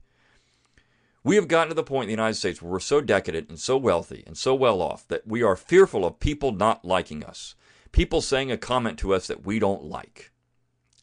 we 1.23 1.37
have 1.37 1.49
gotten 1.49 1.69
to 1.69 1.75
the 1.75 1.83
point 1.83 2.05
in 2.05 2.09
the 2.09 2.23
United 2.23 2.35
States 2.35 2.63
where 2.63 2.73
we're 2.73 2.81
so 2.81 3.01
decadent 3.01 3.49
and 3.49 3.59
so 3.59 3.77
wealthy 3.77 4.25
and 4.27 4.37
so 4.39 4.55
well 4.55 4.81
off 4.81 5.07
that 5.09 5.27
we 5.27 5.43
are 5.43 5.57
fearful 5.57 6.05
of 6.05 6.21
people 6.21 6.53
not 6.53 6.85
liking 6.85 7.25
us, 7.25 7.55
people 7.93 8.21
saying 8.21 8.51
a 8.51 8.57
comment 8.57 8.99
to 8.99 9.13
us 9.13 9.27
that 9.27 9.45
we 9.45 9.59
don't 9.59 9.85
like. 9.85 10.33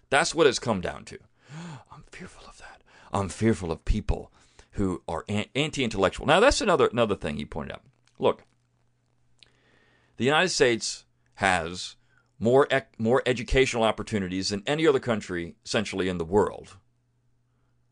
That's 0.10 0.34
what 0.34 0.48
it's 0.48 0.60
come 0.60 0.82
down 0.82 1.06
to. 1.06 1.20
I'm 1.92 2.04
fearful 2.12 2.48
of 2.48 2.58
that. 2.58 2.82
I'm 3.12 3.30
fearful 3.30 3.72
of 3.72 3.86
people 3.86 4.32
who 4.72 5.02
are 5.08 5.26
anti-intellectual. 5.28 6.26
Now 6.26 6.40
that's 6.40 6.62
another 6.62 6.88
another 6.88 7.16
thing 7.16 7.38
he 7.38 7.46
pointed 7.46 7.74
out. 7.74 7.84
Look, 8.20 8.44
the 10.18 10.26
United 10.26 10.50
States 10.50 11.06
has 11.36 11.96
more 12.40 12.68
ec- 12.72 13.00
more 13.00 13.22
educational 13.26 13.84
opportunities 13.84 14.50
than 14.50 14.64
any 14.66 14.88
other 14.88 15.00
country 15.00 15.56
essentially 15.66 16.10
in 16.10 16.18
the 16.18 16.26
world. 16.26 16.78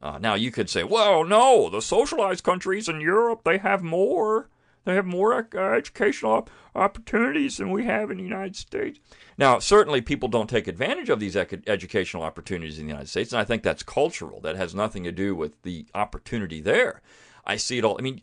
Uh, 0.02 0.18
now 0.20 0.36
you 0.36 0.52
could 0.52 0.70
say, 0.70 0.84
well, 0.84 1.24
no, 1.24 1.70
the 1.70 1.82
socialized 1.82 2.44
countries 2.44 2.88
in 2.88 3.02
Europe 3.02 3.42
they 3.44 3.58
have 3.58 3.82
more. 3.84 4.50
they 4.84 4.94
have 4.96 5.06
more 5.06 5.34
uh, 5.34 5.76
educational 5.76 6.48
opportunities 6.76 7.58
than 7.58 7.72
we 7.72 7.86
have 7.86 8.12
in 8.12 8.18
the 8.18 8.24
United 8.24 8.56
States. 8.56 9.00
Now, 9.38 9.60
certainly 9.60 10.02
people 10.02 10.30
don't 10.30 10.50
take 10.50 10.68
advantage 10.68 11.10
of 11.10 11.20
these 11.20 11.36
ec- 11.36 11.68
educational 11.68 12.24
opportunities 12.24 12.78
in 12.78 12.86
the 12.86 12.92
United 12.92 13.10
States, 13.10 13.32
and 13.32 13.40
I 13.40 13.46
think 13.46 13.64
that's 13.64 13.84
cultural. 13.84 14.42
That 14.42 14.58
has 14.58 14.76
nothing 14.76 15.04
to 15.06 15.12
do 15.12 15.36
with 15.36 15.62
the 15.64 15.86
opportunity 15.96 16.62
there. 16.62 17.02
I 17.46 17.56
see 17.58 17.78
it 17.78 17.86
all. 17.86 17.98
I 17.98 18.02
mean, 18.02 18.22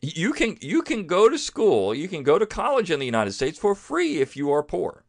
you 0.00 0.32
can 0.32 0.56
you 0.60 0.82
can 0.82 1.06
go 1.06 1.28
to 1.28 1.36
school, 1.36 1.94
you 1.94 2.08
can 2.08 2.22
go 2.22 2.38
to 2.38 2.46
college 2.46 2.90
in 2.90 3.00
the 3.00 3.06
United 3.06 3.32
States 3.32 3.58
for 3.58 3.74
free 3.74 4.20
if 4.20 4.36
you 4.36 4.50
are 4.50 4.62
poor. 4.62 5.02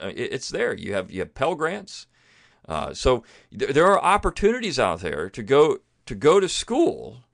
Uh, 0.00 0.12
it's 0.14 0.48
there. 0.48 0.74
You 0.74 0.94
have 0.94 1.10
you 1.10 1.20
have 1.20 1.34
Pell 1.34 1.54
Grants. 1.54 2.06
Uh, 2.68 2.94
so 2.94 3.24
th- 3.56 3.72
there 3.72 3.86
are 3.86 4.02
opportunities 4.02 4.78
out 4.78 5.00
there 5.00 5.28
to 5.30 5.42
go 5.42 5.78
to 6.06 6.14
go 6.14 6.40
to 6.40 6.48
school 6.48 7.24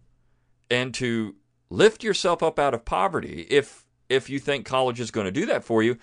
and 0.70 0.94
to 0.94 1.36
lift 1.70 2.02
yourself 2.02 2.42
up 2.42 2.58
out 2.58 2.74
of 2.74 2.84
poverty 2.84 3.46
if 3.50 3.84
if 4.08 4.30
you 4.30 4.38
think 4.38 4.64
college 4.64 5.00
is 5.00 5.10
going 5.10 5.26
to 5.26 5.32
do 5.32 5.46
that 5.46 5.64
for 5.64 5.82
you. 5.82 5.98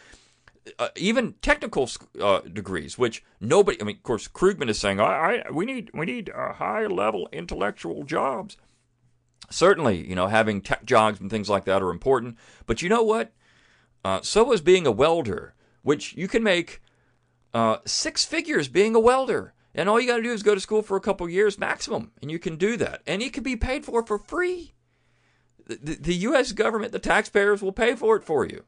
Uh, 0.80 0.90
even 0.96 1.34
technical 1.44 1.88
uh, 2.20 2.40
degrees, 2.40 2.98
which 2.98 3.24
nobody, 3.40 3.80
I 3.80 3.84
mean, 3.84 3.98
of 3.98 4.04
course, 4.04 4.28
Krugman 4.28 4.68
is 4.68 4.80
saying, 4.80 5.00
I, 5.00 5.44
I 5.48 5.52
we 5.52 5.64
need 5.66 5.92
we 5.94 6.08
need 6.08 6.32
uh, 6.32 6.54
high 6.54 6.88
level 6.88 7.30
intellectual 7.32 8.04
jobs. 8.04 8.58
Certainly, 9.52 10.08
you 10.08 10.16
know, 10.16 10.26
having 10.26 10.62
tech 10.62 10.86
jobs 10.86 11.20
and 11.20 11.30
things 11.30 11.50
like 11.50 11.66
that 11.66 11.84
are 11.84 11.92
important. 11.92 12.38
But 12.66 12.82
you 12.82 12.90
know 12.90 13.04
what? 13.04 13.32
Uh, 14.04 14.22
so 14.22 14.52
is 14.52 14.62
being 14.62 14.88
a 14.88 14.92
welder, 14.92 15.54
which 15.84 16.16
you 16.16 16.28
can 16.28 16.42
make 16.42 16.82
uh, 17.56 17.78
six 17.86 18.26
figures 18.26 18.68
being 18.68 18.96
a 18.96 19.00
welder. 19.00 19.54
And 19.74 19.88
all 19.88 20.00
you 20.00 20.08
got 20.08 20.18
to 20.18 20.24
do 20.24 20.34
is 20.34 20.44
go 20.44 20.56
to 20.56 20.62
school 20.62 20.82
for 20.82 20.98
a 20.98 21.02
couple 21.02 21.28
years 21.30 21.58
maximum, 21.58 22.12
and 22.22 22.30
you 22.30 22.38
can 22.38 22.58
do 22.58 22.76
that. 22.78 23.02
And 23.08 23.22
it 23.22 23.32
can 23.32 23.44
be 23.44 23.56
paid 23.56 23.86
for 23.86 24.06
for 24.06 24.18
free. 24.18 24.74
The, 25.66 25.96
the 25.96 26.16
U.S. 26.16 26.52
government, 26.52 26.92
the 26.92 27.00
taxpayers 27.00 27.62
will 27.62 27.72
pay 27.72 27.96
for 27.96 28.18
it 28.18 28.24
for 28.24 28.46
you 28.46 28.66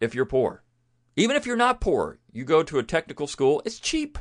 if 0.00 0.14
you're 0.14 0.26
poor. 0.26 0.62
Even 1.16 1.34
if 1.34 1.46
you're 1.46 1.56
not 1.56 1.80
poor, 1.80 2.18
you 2.30 2.44
go 2.44 2.62
to 2.62 2.78
a 2.78 2.82
technical 2.82 3.26
school, 3.26 3.62
it's 3.64 3.80
cheap. 3.80 4.18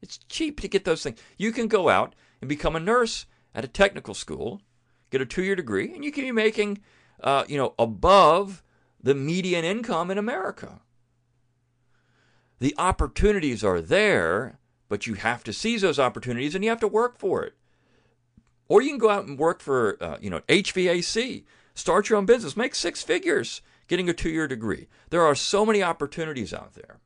It's 0.00 0.18
cheap 0.28 0.60
to 0.60 0.68
get 0.68 0.84
those 0.84 1.02
things. 1.02 1.20
You 1.36 1.52
can 1.52 1.68
go 1.68 1.88
out 1.88 2.14
and 2.40 2.48
become 2.48 2.76
a 2.76 2.80
nurse 2.80 3.26
at 3.54 3.64
a 3.64 3.68
technical 3.68 4.14
school, 4.14 4.62
get 5.10 5.20
a 5.20 5.26
two 5.26 5.42
year 5.42 5.56
degree, 5.56 5.92
and 5.92 6.04
you 6.04 6.12
can 6.12 6.24
be 6.24 6.32
making, 6.32 6.78
uh, 7.20 7.44
you 7.48 7.56
know, 7.58 7.74
above 7.78 8.62
the 9.00 9.14
median 9.14 9.64
income 9.64 10.10
in 10.10 10.18
America. 10.18 10.80
The 12.62 12.76
opportunities 12.78 13.64
are 13.64 13.80
there, 13.80 14.60
but 14.88 15.04
you 15.04 15.14
have 15.14 15.42
to 15.42 15.52
seize 15.52 15.82
those 15.82 15.98
opportunities 15.98 16.54
and 16.54 16.62
you 16.62 16.70
have 16.70 16.78
to 16.78 16.86
work 16.86 17.18
for 17.18 17.42
it. 17.42 17.54
Or 18.68 18.80
you 18.80 18.90
can 18.90 18.98
go 18.98 19.10
out 19.10 19.26
and 19.26 19.36
work 19.36 19.58
for, 19.60 20.00
uh, 20.00 20.18
you 20.20 20.30
know, 20.30 20.42
HVAC, 20.48 21.42
start 21.74 22.08
your 22.08 22.18
own 22.18 22.24
business, 22.24 22.56
make 22.56 22.76
six 22.76 23.02
figures 23.02 23.62
getting 23.88 24.08
a 24.08 24.12
two 24.12 24.30
year 24.30 24.46
degree. 24.46 24.86
There 25.10 25.26
are 25.26 25.34
so 25.34 25.66
many 25.66 25.82
opportunities 25.82 26.54
out 26.54 26.74
there 26.74 27.00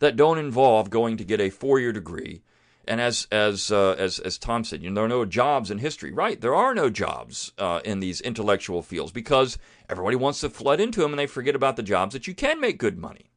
that 0.00 0.16
don't 0.16 0.38
involve 0.38 0.90
going 0.90 1.16
to 1.18 1.24
get 1.24 1.40
a 1.40 1.50
four 1.50 1.78
year 1.78 1.92
degree. 1.92 2.42
And 2.84 3.00
as 3.00 3.28
as 3.30 3.70
uh, 3.70 3.94
as 3.96 4.18
as 4.18 4.38
Tom 4.38 4.64
said, 4.64 4.82
you 4.82 4.90
know, 4.90 4.96
there 4.96 5.04
are 5.04 5.08
no 5.08 5.24
jobs 5.24 5.70
in 5.70 5.78
history. 5.78 6.12
Right, 6.12 6.40
there 6.40 6.56
are 6.56 6.74
no 6.74 6.90
jobs 6.90 7.52
uh, 7.58 7.78
in 7.84 8.00
these 8.00 8.20
intellectual 8.20 8.82
fields 8.82 9.12
because 9.12 9.56
everybody 9.88 10.16
wants 10.16 10.40
to 10.40 10.50
flood 10.50 10.80
into 10.80 11.02
them, 11.02 11.12
and 11.12 11.18
they 11.20 11.28
forget 11.28 11.54
about 11.54 11.76
the 11.76 11.84
jobs 11.84 12.12
that 12.12 12.26
you 12.26 12.34
can 12.34 12.60
make 12.60 12.78
good 12.78 12.98
money. 12.98 13.27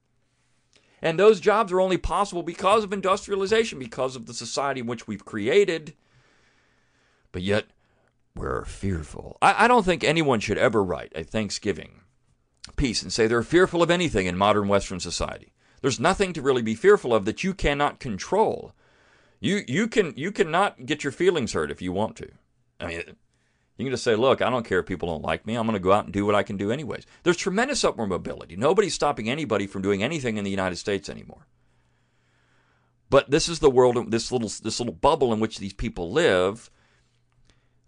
And 1.02 1.20
those 1.20 1.40
jobs 1.40 1.72
are 1.72 1.82
only 1.82 1.98
possible 1.98 2.44
because 2.44 2.84
of 2.84 2.94
industrialization, 2.94 3.80
because 3.80 4.16
of 4.16 4.28
the 4.28 4.34
society 4.34 4.82
which 4.82 5.08
we've 5.08 5.26
created 5.26 5.94
but 7.32 7.42
yet 7.42 7.66
we're 8.36 8.66
fearful. 8.66 9.38
I, 9.42 9.66
I 9.66 9.68
don't 9.68 9.84
think 9.84 10.04
anyone 10.04 10.40
should 10.40 10.58
ever 10.58 10.84
write 10.84 11.12
a 11.16 11.24
Thanksgiving 11.24 12.02
piece 12.76 13.02
and 13.02 13.12
say 13.12 13.28
they're 13.28 13.44
fearful 13.44 13.82
of 13.82 13.92
anything 13.92 14.26
in 14.26 14.38
modern 14.38 14.68
Western 14.68 15.00
society. 15.00 15.54
There's 15.82 16.00
nothing 16.00 16.34
to 16.34 16.42
really 16.42 16.62
be 16.62 16.76
fearful 16.76 17.14
of 17.14 17.26
that 17.26 17.44
you 17.44 17.54
cannot 17.54 18.00
control. 18.00 18.74
You 19.40 19.62
you 19.68 19.88
can 19.88 20.14
you 20.16 20.32
cannot 20.32 20.86
get 20.86 21.04
your 21.04 21.12
feelings 21.12 21.54
hurt 21.54 21.72
if 21.72 21.82
you 21.82 21.92
want 21.92 22.16
to. 22.18 22.30
I 22.80 22.88
mean, 22.88 23.04
you 23.78 23.86
can 23.86 23.92
just 23.92 24.04
say, 24.04 24.16
"Look, 24.16 24.42
I 24.42 24.50
don't 24.50 24.66
care 24.66 24.80
if 24.80 24.86
people 24.86 25.10
don't 25.10 25.24
like 25.24 25.46
me. 25.46 25.56
I'm 25.56 25.66
going 25.66 25.74
to 25.74 25.80
go 25.80 25.92
out 25.92 26.06
and 26.06 26.14
do 26.14 26.26
what 26.26 26.36
I 26.36 26.44
can 26.44 26.58
do 26.58 26.72
anyways." 26.72 27.06
There's 27.24 27.38
tremendous 27.38 27.84
upward 27.84 28.10
mobility. 28.10 28.56
Nobody's 28.56 28.94
stopping 28.94 29.30
anybody 29.30 29.68
from 29.68 29.82
doing 29.82 30.04
anything 30.04 30.38
in 30.38 30.44
the 30.44 30.52
United 30.52 30.76
States 30.78 31.10
anymore. 31.10 31.48
But 33.10 33.30
this 33.30 33.50
is 33.50 33.60
the 33.60 33.70
world, 33.70 34.12
this 34.12 34.32
little 34.32 34.48
this 34.48 34.80
little 34.80 34.94
bubble 34.94 35.34
in 35.34 35.40
which 35.40 35.60
these 35.60 35.74
people 35.74 36.12
live 36.12 36.72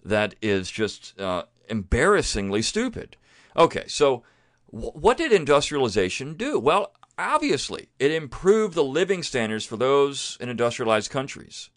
that 0.03 0.35
is 0.41 0.69
just 0.69 1.19
uh, 1.19 1.43
embarrassingly 1.69 2.61
stupid. 2.61 3.15
Okay, 3.55 3.85
so 3.87 4.23
w- 4.71 4.91
what 4.91 5.17
did 5.17 5.31
industrialization 5.31 6.33
do? 6.33 6.59
Well, 6.59 6.93
obviously, 7.17 7.89
it 7.99 8.11
improved 8.11 8.73
the 8.73 8.83
living 8.83 9.23
standards 9.23 9.65
for 9.65 9.77
those 9.77 10.37
in 10.41 10.49
industrialized 10.49 11.09
countries. 11.09 11.69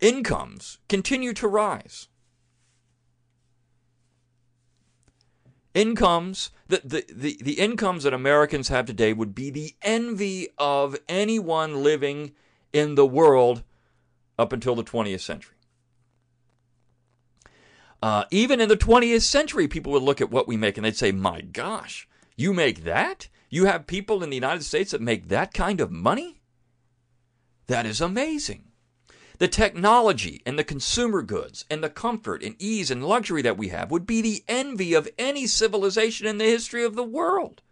Incomes 0.00 0.78
continue 0.88 1.32
to 1.32 1.48
rise. 1.48 2.08
Incomes, 5.74 6.50
the, 6.66 6.80
the, 6.84 7.04
the, 7.12 7.38
the 7.42 7.60
incomes 7.60 8.04
that 8.04 8.14
Americans 8.14 8.68
have 8.68 8.86
today 8.86 9.12
would 9.12 9.34
be 9.34 9.50
the 9.50 9.74
envy 9.82 10.48
of 10.58 10.96
anyone 11.08 11.82
living 11.82 12.32
in 12.72 12.94
the 12.94 13.06
world 13.06 13.62
up 14.38 14.52
until 14.52 14.74
the 14.74 14.84
20th 14.84 15.20
century. 15.20 15.56
Uh, 18.02 18.24
even 18.30 18.60
in 18.60 18.68
the 18.68 18.76
20th 18.76 19.22
century, 19.22 19.66
people 19.66 19.92
would 19.92 20.02
look 20.02 20.20
at 20.20 20.30
what 20.30 20.46
we 20.46 20.56
make 20.56 20.76
and 20.76 20.84
they'd 20.84 20.96
say, 20.96 21.10
My 21.10 21.40
gosh, 21.40 22.08
you 22.36 22.52
make 22.52 22.84
that? 22.84 23.28
You 23.50 23.64
have 23.64 23.86
people 23.86 24.22
in 24.22 24.30
the 24.30 24.36
United 24.36 24.62
States 24.62 24.92
that 24.92 25.00
make 25.00 25.28
that 25.28 25.52
kind 25.52 25.80
of 25.80 25.90
money? 25.90 26.40
That 27.66 27.86
is 27.86 28.00
amazing. 28.00 28.67
The 29.38 29.48
technology 29.48 30.42
and 30.44 30.58
the 30.58 30.64
consumer 30.64 31.22
goods 31.22 31.64
and 31.70 31.82
the 31.82 31.90
comfort 31.90 32.42
and 32.42 32.56
ease 32.58 32.90
and 32.90 33.06
luxury 33.06 33.42
that 33.42 33.56
we 33.56 33.68
have 33.68 33.90
would 33.90 34.06
be 34.06 34.20
the 34.20 34.42
envy 34.48 34.94
of 34.94 35.08
any 35.18 35.46
civilization 35.46 36.26
in 36.26 36.38
the 36.38 36.44
history 36.44 36.84
of 36.84 36.96
the 36.96 37.04
world. 37.04 37.62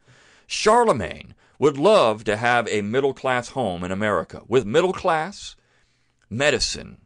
Charlemagne 0.46 1.34
would 1.58 1.76
love 1.76 2.22
to 2.24 2.36
have 2.36 2.68
a 2.68 2.82
middle 2.82 3.14
class 3.14 3.50
home 3.50 3.82
in 3.82 3.90
America 3.90 4.42
with 4.46 4.64
middle 4.64 4.92
class 4.92 5.56
medicine 6.30 6.98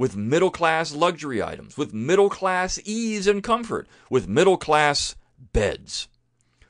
with 0.00 0.16
middle 0.16 0.50
class 0.50 0.94
luxury 0.94 1.42
items, 1.42 1.76
with 1.76 1.92
middle 1.92 2.30
class 2.30 2.80
ease 2.86 3.26
and 3.26 3.42
comfort, 3.42 3.86
with 4.08 4.26
middle 4.26 4.56
class 4.56 5.14
beds, 5.52 6.08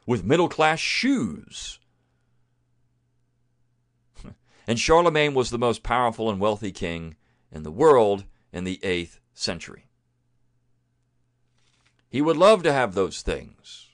with 0.04 0.24
middle 0.24 0.48
class 0.48 0.80
shoes. 0.80 1.78
And 4.66 4.78
Charlemagne 4.78 5.34
was 5.34 5.50
the 5.50 5.58
most 5.58 5.82
powerful 5.82 6.30
and 6.30 6.40
wealthy 6.40 6.72
king 6.72 7.16
in 7.50 7.62
the 7.62 7.70
world 7.70 8.24
in 8.52 8.64
the 8.64 8.78
8th 8.82 9.18
century. 9.34 9.86
He 12.08 12.20
would 12.20 12.36
love 12.36 12.62
to 12.64 12.72
have 12.72 12.94
those 12.94 13.22
things. 13.22 13.88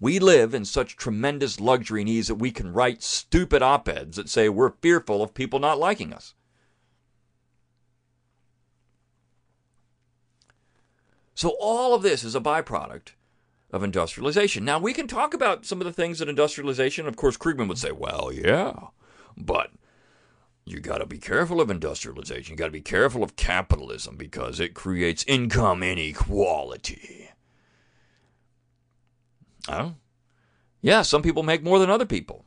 We 0.00 0.18
live 0.18 0.54
in 0.54 0.64
such 0.64 0.96
tremendous 0.96 1.60
luxury 1.60 2.00
and 2.00 2.08
ease 2.08 2.28
that 2.28 2.36
we 2.36 2.50
can 2.50 2.72
write 2.72 3.02
stupid 3.02 3.62
op 3.62 3.88
eds 3.88 4.16
that 4.16 4.28
say 4.30 4.48
we're 4.48 4.70
fearful 4.80 5.22
of 5.22 5.34
people 5.34 5.58
not 5.58 5.78
liking 5.78 6.12
us. 6.12 6.34
So 11.34 11.56
all 11.60 11.94
of 11.94 12.02
this 12.02 12.24
is 12.24 12.34
a 12.34 12.40
byproduct 12.40 13.12
of 13.72 13.82
industrialization. 13.82 14.64
Now 14.64 14.78
we 14.78 14.92
can 14.92 15.06
talk 15.06 15.34
about 15.34 15.64
some 15.64 15.80
of 15.80 15.84
the 15.84 15.92
things 15.92 16.18
that 16.18 16.28
industrialization, 16.28 17.06
of 17.06 17.16
course, 17.16 17.36
Krugman 17.36 17.68
would 17.68 17.78
say, 17.78 17.92
well, 17.92 18.30
yeah, 18.32 18.74
but 19.36 19.70
you 20.64 20.80
got 20.80 20.98
to 20.98 21.06
be 21.06 21.18
careful 21.18 21.60
of 21.60 21.70
industrialization. 21.70 22.52
You 22.52 22.56
got 22.56 22.66
to 22.66 22.70
be 22.70 22.80
careful 22.80 23.22
of 23.22 23.36
capitalism 23.36 24.16
because 24.16 24.60
it 24.60 24.74
creates 24.74 25.24
income 25.26 25.82
inequality. 25.82 27.30
Oh, 29.68 29.94
yeah, 30.80 31.02
some 31.02 31.22
people 31.22 31.42
make 31.42 31.62
more 31.62 31.78
than 31.78 31.90
other 31.90 32.06
people 32.06 32.44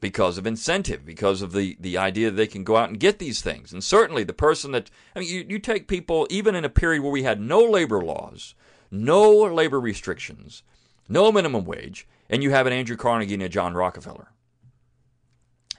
because 0.00 0.36
of 0.38 0.46
incentive, 0.46 1.04
because 1.04 1.40
of 1.42 1.52
the, 1.52 1.76
the 1.80 1.96
idea 1.96 2.30
that 2.30 2.36
they 2.36 2.46
can 2.46 2.62
go 2.62 2.76
out 2.76 2.90
and 2.90 3.00
get 3.00 3.18
these 3.18 3.40
things. 3.40 3.72
And 3.72 3.82
certainly 3.82 4.22
the 4.22 4.32
person 4.32 4.72
that, 4.72 4.90
I 5.16 5.20
mean, 5.20 5.28
you, 5.28 5.46
you 5.48 5.58
take 5.58 5.88
people, 5.88 6.26
even 6.30 6.54
in 6.54 6.64
a 6.64 6.68
period 6.68 7.02
where 7.02 7.10
we 7.10 7.22
had 7.22 7.40
no 7.40 7.60
labor 7.60 8.02
laws, 8.02 8.54
no 8.94 9.30
labor 9.30 9.80
restrictions, 9.80 10.62
no 11.08 11.32
minimum 11.32 11.64
wage, 11.64 12.06
and 12.30 12.42
you 12.42 12.50
have 12.50 12.66
an 12.66 12.72
Andrew 12.72 12.96
Carnegie 12.96 13.34
and 13.34 13.42
a 13.42 13.48
John 13.48 13.74
Rockefeller. 13.74 14.28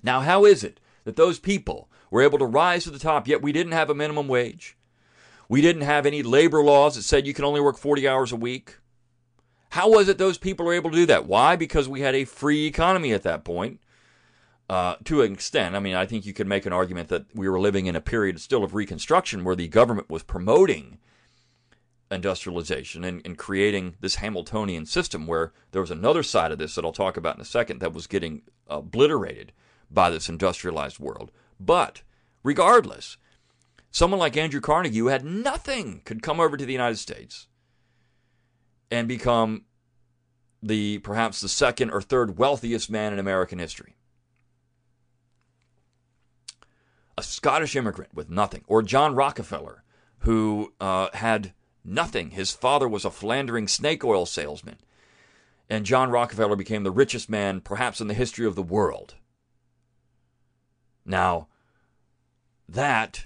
Now, 0.03 0.21
how 0.21 0.45
is 0.45 0.63
it 0.63 0.79
that 1.05 1.15
those 1.15 1.39
people 1.39 1.89
were 2.11 2.21
able 2.21 2.37
to 2.37 2.45
rise 2.45 2.83
to 2.83 2.91
the 2.91 2.99
top, 2.99 3.27
yet 3.27 3.41
we 3.41 3.51
didn't 3.51 3.71
have 3.71 3.89
a 3.89 3.95
minimum 3.95 4.27
wage? 4.27 4.77
We 5.49 5.61
didn't 5.61 5.83
have 5.83 6.05
any 6.05 6.23
labor 6.23 6.63
laws 6.63 6.95
that 6.95 7.03
said 7.03 7.25
you 7.25 7.33
can 7.33 7.45
only 7.45 7.61
work 7.61 7.77
40 7.77 8.07
hours 8.07 8.31
a 8.31 8.35
week. 8.35 8.77
How 9.69 9.89
was 9.89 10.07
it 10.07 10.17
those 10.17 10.37
people 10.37 10.65
were 10.65 10.73
able 10.73 10.91
to 10.91 10.95
do 10.95 11.05
that? 11.07 11.25
Why? 11.25 11.55
Because 11.55 11.89
we 11.89 12.01
had 12.01 12.15
a 12.15 12.25
free 12.25 12.65
economy 12.65 13.13
at 13.13 13.23
that 13.23 13.43
point 13.43 13.79
uh, 14.69 14.95
to 15.05 15.21
an 15.21 15.33
extent. 15.33 15.75
I 15.75 15.79
mean, 15.79 15.95
I 15.95 16.05
think 16.05 16.25
you 16.25 16.33
could 16.33 16.47
make 16.47 16.65
an 16.65 16.73
argument 16.73 17.09
that 17.09 17.25
we 17.33 17.49
were 17.49 17.59
living 17.59 17.85
in 17.85 17.95
a 17.95 18.01
period 18.01 18.39
still 18.39 18.63
of 18.63 18.73
Reconstruction 18.73 19.43
where 19.43 19.55
the 19.55 19.67
government 19.67 20.09
was 20.09 20.23
promoting 20.23 20.97
industrialization 22.11 23.03
and, 23.03 23.21
and 23.25 23.37
creating 23.37 23.95
this 23.99 24.15
Hamiltonian 24.15 24.85
system 24.85 25.25
where 25.25 25.53
there 25.71 25.81
was 25.81 25.91
another 25.91 26.23
side 26.23 26.51
of 26.51 26.59
this 26.59 26.75
that 26.75 26.85
I'll 26.85 26.91
talk 26.91 27.17
about 27.17 27.35
in 27.35 27.41
a 27.41 27.45
second 27.45 27.79
that 27.79 27.93
was 27.93 28.07
getting 28.07 28.43
obliterated 28.67 29.51
by 29.89 30.09
this 30.09 30.29
industrialized 30.29 30.99
world. 30.99 31.31
But 31.59 32.03
regardless, 32.43 33.17
someone 33.91 34.19
like 34.19 34.37
Andrew 34.37 34.61
Carnegie, 34.61 34.99
who 34.99 35.07
had 35.07 35.25
nothing, 35.25 36.01
could 36.05 36.21
come 36.21 36.39
over 36.39 36.57
to 36.57 36.65
the 36.65 36.73
United 36.73 36.97
States 36.97 37.47
and 38.91 39.07
become 39.07 39.65
the 40.61 40.99
perhaps 40.99 41.41
the 41.41 41.49
second 41.49 41.91
or 41.91 42.01
third 42.01 42.37
wealthiest 42.37 42.89
man 42.89 43.13
in 43.13 43.19
American 43.19 43.59
history. 43.59 43.95
A 47.17 47.23
Scottish 47.23 47.75
immigrant 47.75 48.13
with 48.13 48.29
nothing, 48.29 48.63
or 48.67 48.81
John 48.81 49.15
Rockefeller, 49.15 49.83
who 50.19 50.73
uh, 50.81 51.09
had 51.13 51.53
nothing. 51.85 52.31
His 52.31 52.51
father 52.51 52.87
was 52.87 53.05
a 53.05 53.11
philandering 53.11 53.67
snake 53.67 54.03
oil 54.03 54.25
salesman, 54.25 54.77
and 55.69 55.85
John 55.85 56.09
Rockefeller 56.09 56.55
became 56.55 56.83
the 56.83 56.91
richest 56.91 57.29
man 57.29 57.61
perhaps 57.61 58.01
in 58.01 58.07
the 58.07 58.13
history 58.13 58.45
of 58.45 58.55
the 58.55 58.63
world. 58.63 59.15
Now, 61.05 61.47
that 62.67 63.25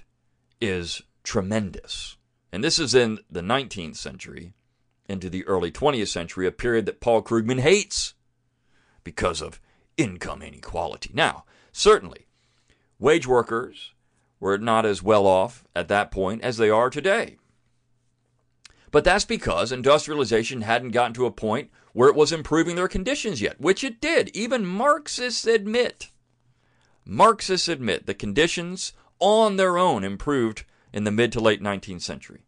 is 0.60 1.02
tremendous. 1.22 2.16
And 2.52 2.62
this 2.62 2.78
is 2.78 2.94
in 2.94 3.20
the 3.30 3.40
19th 3.40 3.96
century 3.96 4.52
into 5.08 5.28
the 5.28 5.46
early 5.46 5.72
20th 5.72 6.08
century, 6.08 6.46
a 6.46 6.52
period 6.52 6.86
that 6.86 7.00
Paul 7.00 7.22
Krugman 7.22 7.60
hates 7.60 8.14
because 9.02 9.40
of 9.40 9.60
income 9.96 10.42
inequality. 10.42 11.10
Now, 11.12 11.44
certainly, 11.72 12.26
wage 12.98 13.26
workers 13.26 13.92
were 14.38 14.58
not 14.58 14.86
as 14.86 15.02
well 15.02 15.26
off 15.26 15.64
at 15.74 15.88
that 15.88 16.10
point 16.10 16.42
as 16.42 16.56
they 16.56 16.70
are 16.70 16.90
today. 16.90 17.36
But 18.90 19.04
that's 19.04 19.24
because 19.24 19.70
industrialization 19.70 20.62
hadn't 20.62 20.90
gotten 20.90 21.14
to 21.14 21.26
a 21.26 21.30
point 21.30 21.70
where 21.92 22.08
it 22.08 22.16
was 22.16 22.32
improving 22.32 22.76
their 22.76 22.88
conditions 22.88 23.40
yet, 23.40 23.60
which 23.60 23.84
it 23.84 24.00
did. 24.00 24.34
Even 24.34 24.66
Marxists 24.66 25.46
admit. 25.46 26.10
Marxists 27.04 27.68
admit 27.68 28.06
the 28.06 28.14
conditions 28.14 28.92
on 29.18 29.56
their 29.56 29.78
own 29.78 30.04
improved 30.04 30.64
in 30.92 31.04
the 31.04 31.10
mid 31.10 31.32
to 31.32 31.40
late 31.40 31.62
19th 31.62 32.02
century. 32.02 32.42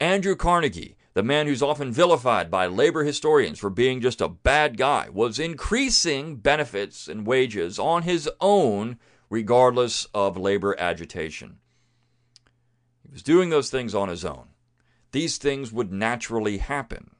Andrew 0.00 0.34
Carnegie, 0.34 0.96
the 1.14 1.22
man 1.22 1.46
who's 1.46 1.62
often 1.62 1.92
vilified 1.92 2.50
by 2.50 2.66
labor 2.66 3.04
historians 3.04 3.58
for 3.58 3.70
being 3.70 4.00
just 4.00 4.20
a 4.20 4.28
bad 4.28 4.76
guy, 4.76 5.08
was 5.10 5.38
increasing 5.38 6.36
benefits 6.36 7.06
and 7.06 7.26
wages 7.26 7.78
on 7.78 8.02
his 8.02 8.28
own, 8.40 8.98
regardless 9.28 10.06
of 10.14 10.36
labor 10.36 10.74
agitation. 10.78 11.58
He 13.02 13.12
was 13.12 13.22
doing 13.22 13.50
those 13.50 13.70
things 13.70 13.94
on 13.94 14.08
his 14.08 14.24
own. 14.24 14.48
These 15.12 15.38
things 15.38 15.72
would 15.72 15.92
naturally 15.92 16.58
happen. 16.58 17.10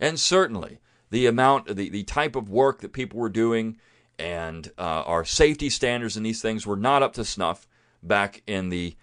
And 0.00 0.18
certainly, 0.20 0.80
the 1.10 1.26
amount, 1.26 1.74
the, 1.74 1.88
the 1.88 2.04
type 2.04 2.36
of 2.36 2.48
work 2.48 2.80
that 2.80 2.92
people 2.92 3.18
were 3.18 3.28
doing 3.28 3.78
and 4.18 4.70
uh, 4.78 5.02
our 5.06 5.24
safety 5.24 5.70
standards 5.70 6.16
and 6.16 6.26
these 6.26 6.42
things 6.42 6.66
were 6.66 6.76
not 6.76 7.02
up 7.02 7.14
to 7.14 7.24
snuff 7.24 7.68
back 8.02 8.42
in 8.46 8.68
the 8.68 8.96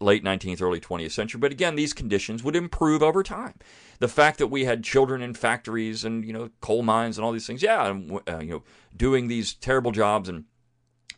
late 0.00 0.22
19th, 0.22 0.60
early 0.60 0.80
20th 0.80 1.12
century. 1.12 1.38
But 1.40 1.52
again, 1.52 1.76
these 1.76 1.92
conditions 1.92 2.42
would 2.42 2.56
improve 2.56 3.02
over 3.02 3.22
time. 3.22 3.54
The 4.00 4.08
fact 4.08 4.38
that 4.38 4.48
we 4.48 4.64
had 4.64 4.84
children 4.84 5.22
in 5.22 5.34
factories 5.34 6.04
and 6.04 6.24
you 6.24 6.32
know 6.32 6.50
coal 6.60 6.82
mines 6.82 7.18
and 7.18 7.24
all 7.24 7.32
these 7.32 7.46
things, 7.46 7.62
yeah, 7.62 7.98
uh, 8.28 8.38
you 8.38 8.50
know, 8.50 8.62
doing 8.96 9.28
these 9.28 9.54
terrible 9.54 9.92
jobs 9.92 10.28
and 10.28 10.44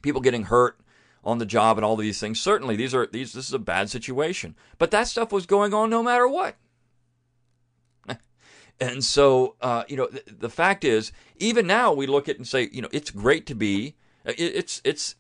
people 0.02 0.20
getting 0.20 0.44
hurt 0.44 0.80
on 1.24 1.38
the 1.38 1.46
job 1.46 1.78
and 1.78 1.84
all 1.84 1.96
these 1.96 2.20
things. 2.20 2.40
Certainly, 2.40 2.76
these 2.76 2.94
are 2.94 3.06
these. 3.06 3.32
This 3.32 3.48
is 3.48 3.54
a 3.54 3.58
bad 3.58 3.90
situation. 3.90 4.54
But 4.78 4.90
that 4.90 5.08
stuff 5.08 5.32
was 5.32 5.46
going 5.46 5.74
on 5.74 5.90
no 5.90 6.02
matter 6.02 6.26
what. 6.28 6.56
And 8.82 9.04
so, 9.04 9.56
uh, 9.60 9.84
you 9.88 9.96
know, 9.98 10.08
the, 10.08 10.48
fact 10.48 10.84
is, 10.84 11.12
even 11.36 11.66
now 11.66 11.92
we 11.92 12.06
look 12.06 12.30
at 12.30 12.36
it 12.36 12.38
and 12.38 12.48
say, 12.48 12.70
you 12.72 12.80
know, 12.80 12.88
it's 12.92 13.10
great 13.10 13.44
to 13.48 13.54
be 13.54 13.94
it's 14.24 14.82
it's 14.84 15.14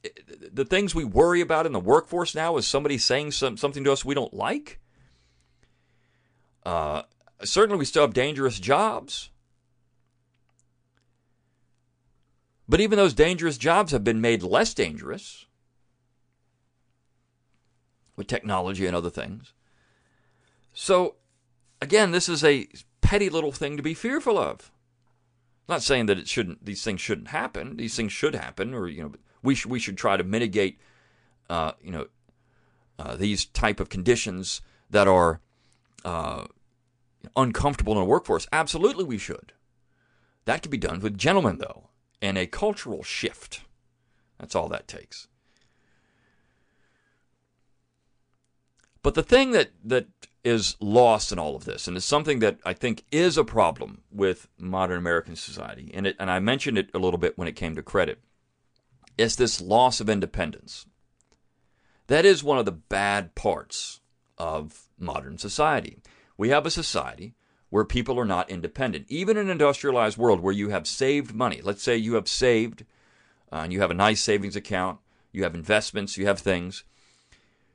the 0.52 0.64
things 0.64 0.94
we 0.94 1.04
worry 1.04 1.40
about 1.40 1.66
in 1.66 1.72
the 1.72 1.80
workforce 1.80 2.34
now 2.34 2.56
is 2.56 2.66
somebody 2.66 2.98
saying 2.98 3.30
some, 3.30 3.56
something 3.56 3.82
to 3.84 3.92
us 3.92 4.04
we 4.04 4.14
don't 4.14 4.34
like. 4.34 4.78
Uh, 6.64 7.02
certainly, 7.42 7.78
we 7.78 7.84
still 7.86 8.02
have 8.02 8.12
dangerous 8.12 8.60
jobs, 8.60 9.30
but 12.68 12.80
even 12.80 12.98
those 12.98 13.14
dangerous 13.14 13.56
jobs 13.56 13.92
have 13.92 14.04
been 14.04 14.20
made 14.20 14.42
less 14.42 14.74
dangerous 14.74 15.46
with 18.20 18.28
technology 18.28 18.86
and 18.86 18.94
other 18.94 19.08
things. 19.08 19.54
So, 20.74 21.16
again, 21.80 22.10
this 22.10 22.28
is 22.28 22.44
a 22.44 22.68
petty 23.00 23.30
little 23.30 23.50
thing 23.50 23.78
to 23.78 23.82
be 23.82 23.94
fearful 23.94 24.36
of 24.36 24.70
not 25.70 25.82
saying 25.82 26.04
that 26.06 26.18
it 26.18 26.28
shouldn't; 26.28 26.66
these 26.66 26.84
things 26.84 27.00
shouldn't 27.00 27.28
happen. 27.28 27.78
These 27.78 27.96
things 27.96 28.12
should 28.12 28.34
happen, 28.34 28.74
or 28.74 28.88
you 28.88 29.02
know, 29.02 29.12
we 29.42 29.54
should 29.54 29.70
we 29.70 29.78
should 29.78 29.96
try 29.96 30.18
to 30.18 30.24
mitigate, 30.24 30.78
uh, 31.48 31.72
you 31.82 31.92
know, 31.92 32.08
uh, 32.98 33.16
these 33.16 33.46
type 33.46 33.80
of 33.80 33.88
conditions 33.88 34.60
that 34.90 35.08
are 35.08 35.40
uh, 36.04 36.44
uncomfortable 37.34 37.94
in 37.94 38.00
a 38.00 38.04
workforce. 38.04 38.46
Absolutely, 38.52 39.04
we 39.04 39.16
should. 39.16 39.54
That 40.44 40.60
can 40.60 40.70
be 40.70 40.76
done 40.76 41.00
with 41.00 41.16
gentlemen, 41.16 41.56
though, 41.56 41.88
and 42.20 42.36
a 42.36 42.46
cultural 42.46 43.02
shift. 43.02 43.62
That's 44.38 44.54
all 44.54 44.68
that 44.68 44.88
takes. 44.88 45.26
But 49.02 49.14
the 49.14 49.22
thing 49.22 49.52
that 49.52 49.70
that 49.84 50.06
is 50.44 50.76
lost 50.80 51.32
in 51.32 51.38
all 51.38 51.56
of 51.56 51.64
this, 51.64 51.86
and 51.86 51.96
it's 51.96 52.06
something 52.06 52.38
that 52.40 52.58
I 52.64 52.72
think 52.72 53.04
is 53.10 53.36
a 53.36 53.44
problem 53.44 54.02
with 54.10 54.48
modern 54.58 54.98
American 54.98 55.36
society, 55.36 55.90
and 55.92 56.06
it, 56.06 56.16
and 56.18 56.30
I 56.30 56.38
mentioned 56.38 56.78
it 56.78 56.90
a 56.94 56.98
little 56.98 57.18
bit 57.18 57.36
when 57.36 57.48
it 57.48 57.56
came 57.56 57.74
to 57.76 57.82
credit. 57.82 58.20
is 59.18 59.36
this 59.36 59.60
loss 59.60 60.00
of 60.00 60.08
independence. 60.08 60.86
That 62.06 62.24
is 62.24 62.42
one 62.42 62.58
of 62.58 62.64
the 62.64 62.72
bad 62.72 63.34
parts 63.34 64.00
of 64.38 64.88
modern 64.98 65.38
society. 65.38 65.98
We 66.36 66.48
have 66.48 66.66
a 66.66 66.70
society 66.70 67.34
where 67.68 67.84
people 67.84 68.18
are 68.18 68.24
not 68.24 68.50
independent. 68.50 69.06
Even 69.08 69.36
in 69.36 69.46
an 69.46 69.50
industrialized 69.50 70.18
world 70.18 70.40
where 70.40 70.52
you 70.52 70.70
have 70.70 70.86
saved 70.86 71.34
money, 71.34 71.60
let's 71.62 71.82
say 71.82 71.96
you 71.96 72.14
have 72.14 72.28
saved 72.28 72.84
uh, 73.52 73.56
and 73.56 73.72
you 73.72 73.80
have 73.80 73.90
a 73.90 73.94
nice 73.94 74.22
savings 74.22 74.56
account, 74.56 74.98
you 75.32 75.44
have 75.44 75.54
investments, 75.54 76.16
you 76.16 76.26
have 76.26 76.40
things, 76.40 76.82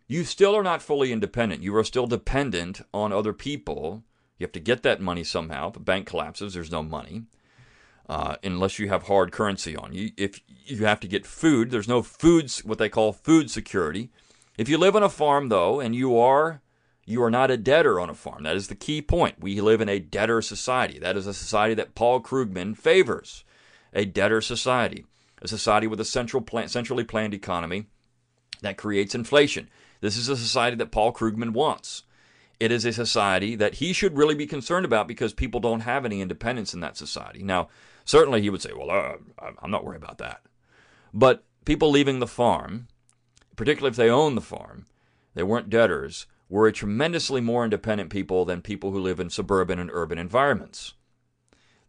you 0.07 0.23
still 0.23 0.55
are 0.55 0.63
not 0.63 0.81
fully 0.81 1.11
independent. 1.11 1.61
You 1.61 1.75
are 1.75 1.83
still 1.83 2.07
dependent 2.07 2.81
on 2.93 3.11
other 3.11 3.33
people. 3.33 4.03
You 4.37 4.45
have 4.45 4.51
to 4.53 4.59
get 4.59 4.83
that 4.83 5.01
money 5.01 5.23
somehow. 5.23 5.69
If 5.69 5.77
a 5.77 5.79
bank 5.79 6.07
collapses, 6.07 6.53
there's 6.53 6.71
no 6.71 6.83
money. 6.83 7.23
Uh, 8.07 8.35
unless 8.43 8.77
you 8.77 8.87
have 8.87 9.03
hard 9.03 9.31
currency 9.31 9.75
on 9.75 9.91
you. 9.93 10.11
If 10.15 10.39
you 10.65 10.85
have 10.85 10.99
to 10.99 11.07
get 11.07 11.25
food, 11.25 11.71
there's 11.71 11.87
no 11.87 12.03
foods, 12.03 12.63
what 12.63 12.77
they 12.77 12.89
call 12.89 13.13
food 13.13 13.49
security. 13.49 14.11
If 14.57 14.69
you 14.69 14.77
live 14.77 14.95
on 14.95 15.01
a 15.01 15.09
farm, 15.09 15.49
though, 15.49 15.79
and 15.79 15.95
you 15.95 16.17
are 16.17 16.61
you 17.05 17.21
are 17.23 17.31
not 17.31 17.51
a 17.51 17.57
debtor 17.57 17.99
on 17.99 18.09
a 18.09 18.15
farm. 18.15 18.43
That 18.43 18.55
is 18.55 18.67
the 18.67 18.75
key 18.75 19.01
point. 19.01 19.39
We 19.39 19.61
live 19.61 19.79
in 19.79 19.89
a 19.89 19.99
debtor 19.99 20.41
society. 20.41 20.97
That 20.97 21.15
is 21.15 21.27
a 21.27 21.33
society 21.35 21.75
that 21.75 21.93
Paul 21.93 22.19
Krugman 22.19 22.75
favors. 22.75 23.43
A 23.93 24.05
debtor 24.05 24.41
society, 24.41 25.05
a 25.41 25.47
society 25.47 25.87
with 25.87 25.99
a 25.99 26.05
central 26.05 26.41
plan, 26.41 26.67
centrally 26.67 27.03
planned 27.03 27.33
economy 27.33 27.85
that 28.61 28.77
creates 28.77 29.15
inflation. 29.15 29.69
This 30.05 30.17
is 30.17 30.29
a 30.29 30.37
society 30.37 30.75
that 30.75 30.91
Paul 30.91 31.11
Krugman 31.11 31.53
wants. 31.53 32.03
It 32.59 32.71
is 32.71 32.85
a 32.85 32.93
society 32.93 33.55
that 33.55 33.75
he 33.75 33.91
should 33.91 34.15
really 34.15 34.35
be 34.35 34.45
concerned 34.45 34.85
about 34.85 35.07
because 35.07 35.33
people 35.33 35.59
don't 35.59 35.79
have 35.79 36.05
any 36.05 36.21
independence 36.21 36.75
in 36.75 36.79
that 36.81 36.95
society. 36.95 37.41
Now, 37.41 37.69
certainly 38.03 38.39
he 38.43 38.51
would 38.51 38.61
say, 38.61 38.69
well, 38.71 38.91
uh, 38.91 39.15
I'm 39.59 39.71
not 39.71 39.83
worried 39.83 40.03
about 40.03 40.19
that. 40.19 40.41
But 41.11 41.43
people 41.65 41.89
leaving 41.89 42.19
the 42.19 42.27
farm, 42.27 42.87
particularly 43.55 43.89
if 43.89 43.95
they 43.95 44.11
own 44.11 44.35
the 44.35 44.41
farm, 44.41 44.85
they 45.33 45.41
weren't 45.41 45.71
debtors, 45.71 46.27
were 46.49 46.67
a 46.67 46.71
tremendously 46.71 47.41
more 47.41 47.63
independent 47.63 48.11
people 48.11 48.45
than 48.45 48.61
people 48.61 48.91
who 48.91 48.99
live 48.99 49.19
in 49.19 49.31
suburban 49.31 49.79
and 49.79 49.89
urban 49.91 50.19
environments. 50.19 50.93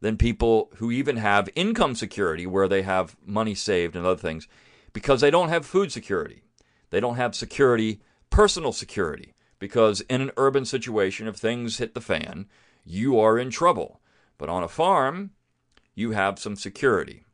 Than 0.00 0.16
people 0.16 0.70
who 0.76 0.90
even 0.90 1.18
have 1.18 1.50
income 1.54 1.94
security 1.94 2.46
where 2.46 2.66
they 2.66 2.80
have 2.80 3.14
money 3.26 3.54
saved 3.54 3.94
and 3.94 4.06
other 4.06 4.16
things 4.16 4.48
because 4.94 5.20
they 5.20 5.30
don't 5.30 5.50
have 5.50 5.66
food 5.66 5.92
security. 5.92 6.44
They 6.88 7.00
don't 7.00 7.16
have 7.16 7.34
security, 7.34 8.00
personal 8.30 8.72
security, 8.72 9.34
because 9.58 10.00
in 10.02 10.20
an 10.20 10.32
urban 10.36 10.64
situation, 10.64 11.26
if 11.26 11.36
things 11.36 11.78
hit 11.78 11.94
the 11.94 12.00
fan, 12.00 12.46
you 12.84 13.18
are 13.18 13.38
in 13.38 13.50
trouble. 13.50 14.00
But 14.38 14.48
on 14.48 14.62
a 14.62 14.68
farm, 14.68 15.30
you 15.94 16.12
have 16.12 16.38
some 16.38 16.56
security. 16.56 17.24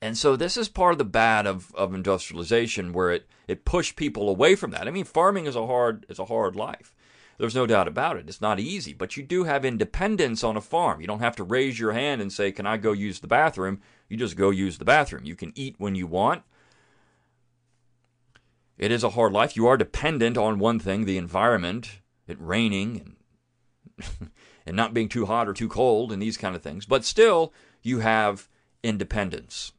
And 0.00 0.16
so 0.16 0.36
this 0.36 0.56
is 0.56 0.68
part 0.68 0.92
of 0.92 0.98
the 0.98 1.04
bad 1.04 1.46
of, 1.46 1.74
of 1.74 1.94
industrialization 1.94 2.92
where 2.92 3.10
it, 3.10 3.28
it 3.48 3.64
pushed 3.64 3.96
people 3.96 4.28
away 4.28 4.54
from 4.54 4.70
that. 4.70 4.86
I 4.86 4.90
mean, 4.90 5.04
farming 5.04 5.46
is 5.46 5.56
a 5.56 5.66
hard 5.66 6.04
is 6.08 6.18
a 6.18 6.26
hard 6.26 6.54
life. 6.54 6.94
There's 7.38 7.54
no 7.54 7.66
doubt 7.66 7.88
about 7.88 8.16
it. 8.16 8.28
It's 8.28 8.40
not 8.40 8.60
easy, 8.60 8.94
but 8.94 9.16
you 9.16 9.22
do 9.22 9.44
have 9.44 9.64
independence 9.64 10.42
on 10.42 10.56
a 10.56 10.62
farm. 10.62 11.00
You 11.00 11.06
don't 11.06 11.20
have 11.20 11.36
to 11.36 11.44
raise 11.44 11.78
your 11.78 11.92
hand 11.92 12.22
and 12.22 12.32
say, 12.32 12.52
Can 12.52 12.66
I 12.66 12.76
go 12.76 12.92
use 12.92 13.20
the 13.20 13.26
bathroom? 13.26 13.80
You 14.08 14.16
just 14.16 14.36
go 14.36 14.50
use 14.50 14.78
the 14.78 14.84
bathroom. 14.84 15.24
You 15.24 15.36
can 15.36 15.52
eat 15.54 15.76
when 15.78 15.94
you 15.94 16.06
want. 16.06 16.42
It 18.78 18.90
is 18.90 19.02
a 19.02 19.10
hard 19.10 19.32
life. 19.32 19.56
You 19.56 19.66
are 19.66 19.76
dependent 19.76 20.36
on 20.36 20.58
one 20.58 20.78
thing, 20.78 21.04
the 21.04 21.16
environment, 21.16 22.00
it 22.26 22.36
raining 22.40 23.00
and 23.00 23.16
and 24.66 24.76
not 24.76 24.92
being 24.92 25.08
too 25.08 25.26
hot 25.26 25.48
or 25.48 25.54
too 25.54 25.68
cold 25.68 26.12
and 26.12 26.20
these 26.20 26.36
kind 26.36 26.54
of 26.56 26.62
things. 26.62 26.84
But 26.84 27.04
still, 27.04 27.52
you 27.82 28.00
have 28.00 28.48
independence. 28.82 29.72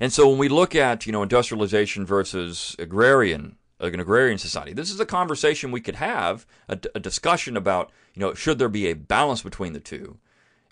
And 0.00 0.12
so 0.12 0.28
when 0.28 0.38
we 0.38 0.48
look 0.48 0.74
at, 0.74 1.06
you 1.06 1.12
know, 1.12 1.22
industrialization 1.22 2.04
versus 2.06 2.74
agrarian, 2.78 3.56
an 3.78 4.00
agrarian 4.00 4.38
society, 4.38 4.72
this 4.72 4.90
is 4.90 4.98
a 4.98 5.06
conversation 5.06 5.70
we 5.70 5.80
could 5.80 5.96
have, 5.96 6.46
a, 6.68 6.78
a 6.94 7.00
discussion 7.00 7.56
about, 7.56 7.90
you 8.14 8.20
know, 8.20 8.34
should 8.34 8.58
there 8.58 8.68
be 8.68 8.86
a 8.86 8.94
balance 8.94 9.42
between 9.42 9.72
the 9.72 9.80
two 9.80 10.18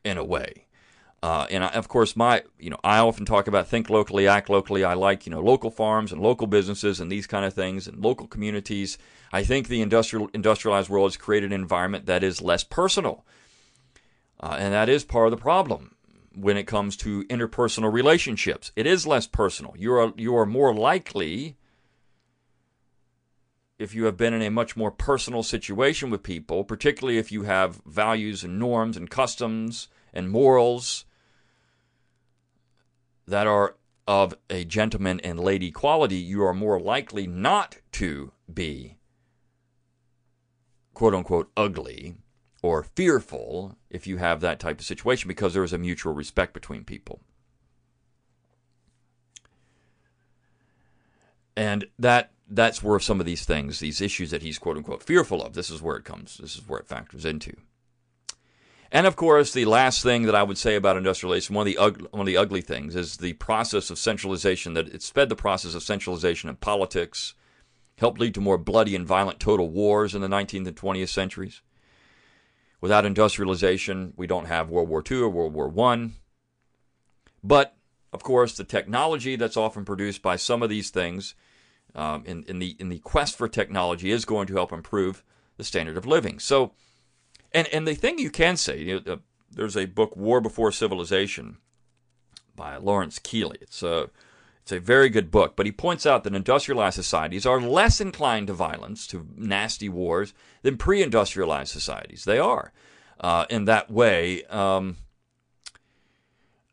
in 0.05 0.17
a 0.19 0.25
way. 0.25 0.65
Uh, 1.21 1.47
and 1.51 1.65
I, 1.65 1.69
of 1.69 1.89
course, 1.89 2.15
my 2.15 2.45
you 2.59 2.71
know 2.71 2.79
I 2.85 2.99
often 2.99 3.27
talk 3.27 3.49
about 3.49 3.67
think 3.67 3.91
locally, 3.91 4.29
act 4.29 4.49
locally. 4.49 4.85
I 4.85 4.95
like 4.95 5.27
you 5.27 5.31
know 5.31 5.41
local 5.41 5.71
farms 5.71 6.13
and 6.13 6.21
local 6.21 6.47
businesses 6.47 7.01
and 7.01 7.11
these 7.11 7.27
kind 7.27 7.45
of 7.45 7.55
things 7.55 7.89
and 7.89 8.03
local 8.03 8.29
communities. 8.29 8.99
I 9.33 9.43
think 9.43 9.67
the 9.67 9.83
industrial 9.83 10.29
industrialized 10.33 10.89
world 10.89 11.11
has 11.11 11.17
created 11.17 11.53
an 11.53 11.61
environment 11.61 12.07
that 12.07 12.23
is 12.23 12.41
less 12.41 12.63
personal, 12.63 13.25
uh, 14.39 14.57
and 14.59 14.73
that 14.73 14.89
is 14.89 15.05
part 15.05 15.27
of 15.27 15.33
the 15.33 15.43
problem 15.43 15.97
when 16.37 16.57
it 16.57 16.69
comes 16.69 16.97
to 16.99 17.25
interpersonal 17.25 17.93
relationships. 17.93 18.71
It 18.77 18.87
is 18.87 19.05
less 19.05 19.27
personal. 19.27 19.75
You 19.77 19.95
are 19.95 20.13
you 20.17 20.37
are 20.37 20.47
more 20.47 20.73
likely 20.73 21.57
if 23.77 23.93
you 23.93 24.05
have 24.05 24.17
been 24.17 24.35
in 24.35 24.43
a 24.43 24.51
much 24.51 24.77
more 24.77 24.93
personal 24.93 25.43
situation 25.43 26.11
with 26.11 26.23
people, 26.23 26.63
particularly 26.63 27.19
if 27.19 27.33
you 27.33 27.43
have 27.43 27.81
values 27.85 28.45
and 28.45 28.59
norms 28.59 28.97
and 28.97 29.11
customs 29.11 29.89
and 30.13 30.31
morals 30.31 31.05
that 33.29 33.47
are 33.47 33.77
of 34.07 34.35
a 34.49 34.65
gentleman 34.65 35.21
and 35.21 35.39
lady 35.39 35.71
quality, 35.71 36.17
you 36.17 36.43
are 36.43 36.55
more 36.55 36.81
likely 36.81 37.27
not 37.27 37.77
to 37.93 38.33
be 38.53 38.97
quote 40.95 41.15
unquote 41.15 41.51
ugly 41.57 42.17
or 42.63 42.83
fearful 42.83 43.77
if 43.91 44.07
you 44.07 44.17
have 44.17 44.41
that 44.41 44.59
type 44.59 44.81
of 44.81 44.87
situation 44.87 45.29
because 45.29 45.53
there 45.53 45.63
is 45.63 45.75
a 45.75 45.79
mutual 45.79 46.15
respect 46.15 46.55
between 46.55 46.85
people. 46.85 47.21
And 51.55 51.87
that 51.99 52.33
that's 52.49 52.83
where 52.83 52.99
some 52.99 53.21
of 53.21 53.27
these 53.27 53.45
things, 53.45 53.79
these 53.79 54.01
issues 54.01 54.31
that 54.31 54.43
he's 54.43 54.59
quote 54.59 54.79
unquote 54.79 55.03
fearful 55.03 55.43
of, 55.43 55.53
this 55.53 55.71
is 55.71 55.83
where 55.83 55.97
it 55.97 56.05
comes, 56.05 56.39
this 56.39 56.57
is 56.57 56.67
where 56.67 56.81
it 56.81 56.89
factors 56.89 57.27
into. 57.27 57.55
And 58.91 59.07
of 59.07 59.17
course, 59.17 59.53
the 59.53 59.67
last 59.67 60.03
thing 60.03 60.23
that 60.23 60.35
I 60.35 60.43
would 60.43 60.57
say 60.57 60.75
about 60.75 60.97
industrialization, 60.97 61.55
one 61.55 61.67
of 61.67 61.73
the 61.73 61.79
ugly, 61.79 62.09
one 62.11 62.21
of 62.21 62.27
the 62.27 62.39
ugly 62.39 62.63
things, 62.63 62.97
is 62.97 63.19
the 63.19 63.35
process 63.35 63.91
of 63.91 63.99
centralization. 63.99 64.75
That 64.75 64.89
it 64.89 65.03
sped 65.03 65.29
the 65.29 65.37
process 65.37 65.75
of 65.75 65.83
centralization 65.83 66.49
in 66.49 66.57
politics, 66.57 67.35
helped 67.99 68.19
lead 68.19 68.35
to 68.35 68.41
more 68.41 68.57
bloody 68.57 68.97
and 68.97 69.07
violent 69.07 69.41
total 69.41 69.69
wars 69.69 70.15
in 70.15 70.23
the 70.23 70.29
19th 70.29 70.67
and 70.67 70.77
20th 70.77 71.09
centuries. 71.09 71.61
Without 72.81 73.05
industrialization, 73.05 74.15
we 74.17 74.27
don't 74.27 74.47
have 74.47 74.71
World 74.71 74.89
War 74.89 75.03
II 75.09 75.19
or 75.19 75.29
World 75.29 75.53
War 75.53 75.91
I. 75.91 76.11
But 77.45 77.77
of 78.13 78.23
course, 78.23 78.57
the 78.57 78.65
technology 78.65 79.37
that's 79.37 79.57
often 79.57 79.85
produced 79.85 80.23
by 80.23 80.37
some 80.37 80.63
of 80.63 80.71
these 80.71 80.89
things, 80.89 81.35
um, 81.95 82.25
in, 82.25 82.45
in 82.45 82.59
the 82.59 82.75
in 82.79 82.89
the 82.89 83.01
quest 83.01 83.37
for 83.37 83.49
technology, 83.49 84.11
is 84.11 84.25
going 84.25 84.47
to 84.47 84.55
help 84.55 84.73
improve 84.73 85.23
the 85.59 85.65
standard 85.65 85.99
of 85.99 86.07
living. 86.07 86.39
So 86.39 86.73
and 87.53 87.67
and 87.69 87.87
the 87.87 87.95
thing 87.95 88.19
you 88.19 88.31
can 88.31 88.57
say, 88.57 88.79
you 88.79 89.01
know, 89.05 89.13
uh, 89.13 89.17
there's 89.51 89.77
a 89.77 89.87
book, 89.87 90.17
War 90.17 90.41
Before 90.41 90.71
Civilization, 90.71 91.59
by 92.55 92.77
Lawrence 92.77 93.19
Keeley. 93.19 93.59
It's 93.61 93.83
a 93.83 94.11
it's 94.63 94.73
a 94.73 94.81
very 94.81 95.09
good 95.09 95.31
book, 95.31 95.57
but 95.57 95.65
he 95.65 95.73
points 95.73 96.05
out 96.05 96.25
that 96.25 96.35
industrialized 96.35 96.97
societies 96.97 97.47
are 97.47 97.61
less 97.61 98.03
inclined 98.03 98.49
to 98.49 98.53
violence, 98.53 99.07
to 99.07 99.27
nasty 99.35 99.89
wars, 99.89 100.35
than 100.61 100.77
pre-industrialized 100.77 101.73
societies. 101.73 102.25
They 102.25 102.39
are, 102.39 102.73
uh, 103.19 103.47
in 103.49 103.65
that 103.65 103.91
way. 103.91 104.45
Um, 104.45 104.99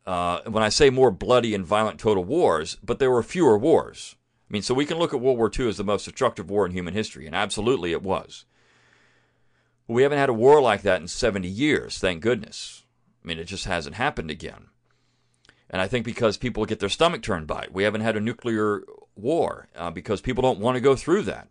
uh, 0.05 0.41
when 0.45 0.61
I 0.61 0.69
say 0.69 0.89
more 0.89 1.09
bloody 1.09 1.55
and 1.55 1.65
violent 1.65 1.99
total 1.99 2.23
wars, 2.23 2.77
but 2.83 2.99
there 2.99 3.09
were 3.09 3.23
fewer 3.23 3.57
wars. 3.57 4.15
I 4.49 4.53
mean, 4.53 4.61
so 4.61 4.73
we 4.73 4.85
can 4.85 4.99
look 4.99 5.13
at 5.13 5.19
World 5.19 5.37
War 5.37 5.49
II 5.57 5.69
as 5.69 5.77
the 5.77 5.83
most 5.83 6.05
destructive 6.05 6.49
war 6.49 6.65
in 6.65 6.73
human 6.73 6.93
history, 6.93 7.25
and 7.25 7.33
absolutely 7.33 7.91
it 7.91 8.03
was. 8.03 8.45
We 9.87 10.03
haven't 10.03 10.17
had 10.17 10.29
a 10.29 10.33
war 10.33 10.61
like 10.61 10.81
that 10.81 11.01
in 11.01 11.07
70 11.07 11.47
years, 11.47 11.99
thank 11.99 12.21
goodness. 12.21 12.83
I 13.23 13.27
mean, 13.27 13.39
it 13.39 13.45
just 13.45 13.65
hasn't 13.65 13.95
happened 13.95 14.31
again. 14.31 14.67
And 15.69 15.81
I 15.81 15.87
think 15.87 16.05
because 16.05 16.37
people 16.37 16.65
get 16.65 16.79
their 16.79 16.89
stomach 16.89 17.21
turned 17.21 17.47
by 17.47 17.63
it, 17.63 17.73
we 17.73 17.83
haven't 17.83 18.01
had 18.01 18.15
a 18.15 18.21
nuclear 18.21 18.83
war 19.15 19.67
uh, 19.75 19.89
because 19.89 20.21
people 20.21 20.41
don't 20.41 20.59
want 20.59 20.75
to 20.75 20.81
go 20.81 20.95
through 20.95 21.23
that. 21.23 21.47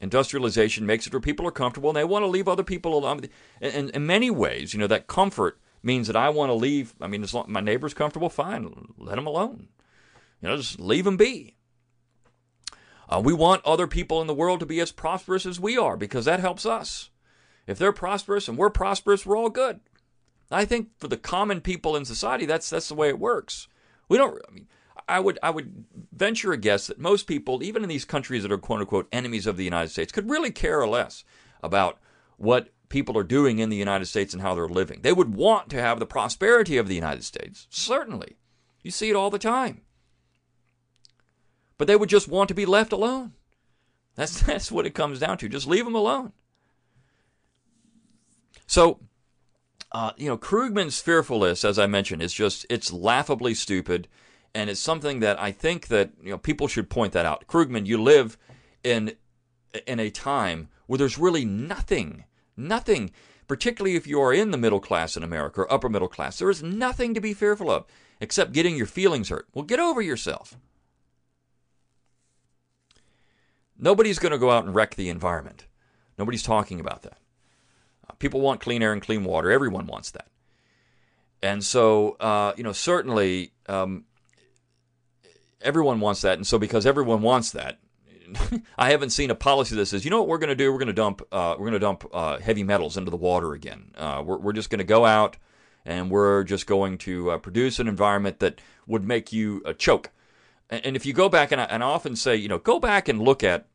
Industrialization 0.00 0.86
makes 0.86 1.06
it 1.06 1.12
where 1.12 1.20
people 1.20 1.46
are 1.46 1.52
comfortable 1.52 1.90
and 1.90 1.96
they 1.96 2.04
want 2.04 2.22
to 2.22 2.28
leave 2.28 2.48
other 2.48 2.62
people 2.62 2.96
alone. 2.96 3.22
And 3.60 3.90
in 3.90 4.06
many 4.06 4.30
ways, 4.30 4.72
you 4.72 4.80
know, 4.80 4.86
that 4.86 5.08
comfort 5.08 5.60
means 5.82 6.06
that 6.06 6.16
I 6.16 6.30
want 6.30 6.50
to 6.50 6.54
leave. 6.54 6.94
I 7.00 7.06
mean, 7.06 7.22
as 7.22 7.34
long 7.34 7.46
my 7.48 7.60
neighbor's 7.60 7.94
comfortable, 7.94 8.30
fine, 8.30 8.94
let 8.96 9.16
them 9.16 9.26
alone. 9.26 9.68
You 10.40 10.48
know, 10.48 10.56
just 10.56 10.80
leave 10.80 11.04
them 11.04 11.16
be. 11.16 11.56
Uh, 13.08 13.20
we 13.22 13.34
want 13.34 13.64
other 13.64 13.86
people 13.86 14.20
in 14.20 14.26
the 14.26 14.34
world 14.34 14.60
to 14.60 14.66
be 14.66 14.80
as 14.80 14.92
prosperous 14.92 15.44
as 15.44 15.60
we 15.60 15.76
are 15.76 15.96
because 15.96 16.24
that 16.24 16.40
helps 16.40 16.64
us. 16.64 17.09
If 17.70 17.78
they're 17.78 17.92
prosperous 17.92 18.48
and 18.48 18.58
we're 18.58 18.68
prosperous, 18.68 19.24
we're 19.24 19.38
all 19.38 19.48
good. 19.48 19.78
I 20.50 20.64
think 20.64 20.88
for 20.98 21.06
the 21.06 21.16
common 21.16 21.60
people 21.60 21.94
in 21.94 22.04
society, 22.04 22.44
that's 22.44 22.68
that's 22.68 22.88
the 22.88 22.96
way 22.96 23.08
it 23.08 23.20
works. 23.20 23.68
We 24.08 24.18
don't. 24.18 24.36
I 24.48 24.52
mean, 24.52 24.66
I 25.08 25.20
would 25.20 25.38
I 25.40 25.50
would 25.50 25.84
venture 26.12 26.50
a 26.50 26.56
guess 26.56 26.88
that 26.88 26.98
most 26.98 27.28
people, 27.28 27.62
even 27.62 27.84
in 27.84 27.88
these 27.88 28.04
countries 28.04 28.42
that 28.42 28.50
are 28.50 28.58
quote 28.58 28.80
unquote 28.80 29.06
enemies 29.12 29.46
of 29.46 29.56
the 29.56 29.62
United 29.62 29.90
States, 29.90 30.10
could 30.10 30.28
really 30.28 30.50
care 30.50 30.84
less 30.84 31.22
about 31.62 32.00
what 32.38 32.70
people 32.88 33.16
are 33.16 33.22
doing 33.22 33.60
in 33.60 33.68
the 33.68 33.76
United 33.76 34.06
States 34.06 34.32
and 34.32 34.42
how 34.42 34.56
they're 34.56 34.66
living. 34.66 35.02
They 35.02 35.12
would 35.12 35.36
want 35.36 35.68
to 35.70 35.80
have 35.80 36.00
the 36.00 36.06
prosperity 36.06 36.76
of 36.76 36.88
the 36.88 36.96
United 36.96 37.22
States, 37.22 37.68
certainly. 37.70 38.36
You 38.82 38.90
see 38.90 39.10
it 39.10 39.16
all 39.16 39.30
the 39.30 39.38
time. 39.38 39.82
But 41.78 41.86
they 41.86 41.94
would 41.94 42.08
just 42.08 42.26
want 42.26 42.48
to 42.48 42.54
be 42.54 42.66
left 42.66 42.92
alone. 42.92 43.34
That's 44.16 44.40
that's 44.42 44.72
what 44.72 44.86
it 44.86 44.94
comes 44.94 45.20
down 45.20 45.38
to. 45.38 45.48
Just 45.48 45.68
leave 45.68 45.84
them 45.84 45.94
alone. 45.94 46.32
So, 48.70 49.00
uh, 49.90 50.12
you 50.16 50.28
know, 50.28 50.38
Krugman's 50.38 51.00
fearfulness, 51.00 51.64
as 51.64 51.76
I 51.76 51.88
mentioned, 51.88 52.22
is 52.22 52.32
just 52.32 52.64
it's 52.70 52.92
laughably 52.92 53.52
stupid, 53.52 54.06
and 54.54 54.70
it's 54.70 54.78
something 54.78 55.18
that 55.18 55.40
I 55.40 55.50
think 55.50 55.88
that 55.88 56.12
you 56.22 56.30
know 56.30 56.38
people 56.38 56.68
should 56.68 56.88
point 56.88 57.12
that 57.14 57.26
out. 57.26 57.48
Krugman, 57.48 57.84
you 57.86 58.00
live 58.00 58.38
in 58.84 59.16
in 59.88 59.98
a 59.98 60.08
time 60.08 60.68
where 60.86 60.98
there's 60.98 61.18
really 61.18 61.44
nothing, 61.44 62.26
nothing, 62.56 63.10
particularly 63.48 63.96
if 63.96 64.06
you 64.06 64.20
are 64.20 64.32
in 64.32 64.52
the 64.52 64.56
middle 64.56 64.78
class 64.78 65.16
in 65.16 65.24
America 65.24 65.62
or 65.62 65.72
upper 65.72 65.88
middle 65.88 66.06
class, 66.06 66.38
there 66.38 66.48
is 66.48 66.62
nothing 66.62 67.12
to 67.14 67.20
be 67.20 67.34
fearful 67.34 67.72
of 67.72 67.86
except 68.20 68.52
getting 68.52 68.76
your 68.76 68.86
feelings 68.86 69.30
hurt. 69.30 69.48
Well, 69.52 69.64
get 69.64 69.80
over 69.80 70.00
yourself. 70.00 70.56
Nobody's 73.76 74.20
going 74.20 74.30
to 74.30 74.38
go 74.38 74.52
out 74.52 74.64
and 74.64 74.76
wreck 74.76 74.94
the 74.94 75.08
environment. 75.08 75.66
Nobody's 76.16 76.44
talking 76.44 76.78
about 76.78 77.02
that. 77.02 77.19
People 78.20 78.40
want 78.40 78.60
clean 78.60 78.82
air 78.82 78.92
and 78.92 79.02
clean 79.02 79.24
water. 79.24 79.50
Everyone 79.50 79.86
wants 79.86 80.12
that. 80.12 80.28
And 81.42 81.64
so, 81.64 82.16
uh, 82.20 82.52
you 82.56 82.62
know, 82.62 82.72
certainly 82.72 83.52
um, 83.66 84.04
everyone 85.60 85.98
wants 86.00 86.20
that. 86.20 86.34
And 86.34 86.46
so, 86.46 86.58
because 86.58 86.86
everyone 86.86 87.22
wants 87.22 87.50
that, 87.52 87.80
I 88.78 88.90
haven't 88.90 89.10
seen 89.10 89.30
a 89.30 89.34
policy 89.34 89.74
that 89.76 89.86
says, 89.86 90.04
you 90.04 90.10
know 90.10 90.18
what 90.18 90.28
we're 90.28 90.38
going 90.38 90.50
to 90.50 90.54
do? 90.54 90.70
We're 90.70 90.78
going 90.78 90.88
to 90.88 90.92
dump 90.92 91.22
uh, 91.32 91.56
we're 91.58 91.66
going 91.66 91.72
to 91.72 91.78
dump 91.78 92.04
uh, 92.12 92.38
heavy 92.38 92.62
metals 92.62 92.96
into 92.96 93.10
the 93.10 93.16
water 93.16 93.52
again. 93.52 93.92
Uh, 93.96 94.22
we're 94.24 94.38
we're 94.38 94.52
just 94.52 94.70
going 94.70 94.78
to 94.78 94.84
go 94.84 95.04
out 95.04 95.36
and 95.84 96.10
we're 96.10 96.44
just 96.44 96.66
going 96.66 96.98
to 96.98 97.32
uh, 97.32 97.38
produce 97.38 97.78
an 97.78 97.88
environment 97.88 98.38
that 98.40 98.60
would 98.86 99.04
make 99.04 99.32
you 99.32 99.62
uh, 99.64 99.72
choke. 99.72 100.10
And, 100.68 100.84
and, 100.86 100.96
if 100.96 101.06
you 101.06 101.12
go 101.12 101.28
back 101.28 101.52
and 101.52 101.60
I, 101.60 101.64
and 101.64 101.82
I 101.82 101.86
often 101.86 102.14
say, 102.16 102.36
you 102.36 102.48
know, 102.48 102.58
go 102.58 102.78
back 102.78 103.08
and 103.08 103.20
look 103.20 103.42
at 103.42 103.66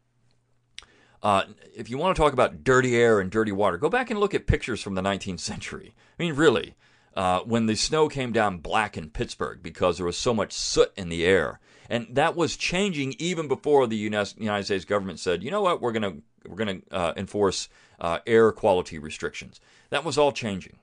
uh, 1.26 1.44
if 1.76 1.90
you 1.90 1.98
want 1.98 2.16
to 2.16 2.22
talk 2.22 2.34
about 2.34 2.64
dirty 2.64 2.96
air 2.96 3.20
and 3.20 3.32
dirty 3.32 3.52
water, 3.52 3.80
go 3.80 3.90
back 3.90 4.12
and 4.12 4.20
look 4.20 4.36
at 4.36 4.46
pictures 4.46 4.80
from 4.80 4.94
the 4.94 5.02
19th 5.02 5.40
century. 5.40 5.96
I 6.20 6.24
mean, 6.24 6.36
really, 6.36 6.76
uh, 7.16 7.40
when 7.40 7.66
the 7.66 7.76
snow 7.76 8.08
came 8.08 8.32
down 8.32 8.60
black 8.60 8.96
in 8.96 9.10
Pittsburgh 9.10 9.64
because 9.64 9.98
there 9.98 10.06
was 10.06 10.18
so 10.18 10.36
much 10.36 10.54
soot 10.54 10.92
in 10.96 11.10
the 11.10 11.26
air, 11.26 11.60
and 11.90 12.06
that 12.12 12.36
was 12.36 12.56
changing 12.56 13.16
even 13.18 13.48
before 13.48 13.88
the 13.88 13.96
United 13.96 14.66
States 14.66 14.86
government 14.86 15.20
said, 15.20 15.42
you 15.42 15.50
know 15.50 15.64
what, 15.64 15.82
we're 15.82 15.94
going 15.94 16.04
to 16.04 16.22
we're 16.48 16.64
to 16.64 16.82
uh, 16.92 17.14
enforce 17.18 17.70
uh, 18.00 18.20
air 18.28 18.52
quality 18.52 19.00
restrictions. 19.00 19.60
That 19.90 20.06
was 20.06 20.20
all 20.20 20.32
changing. 20.32 20.78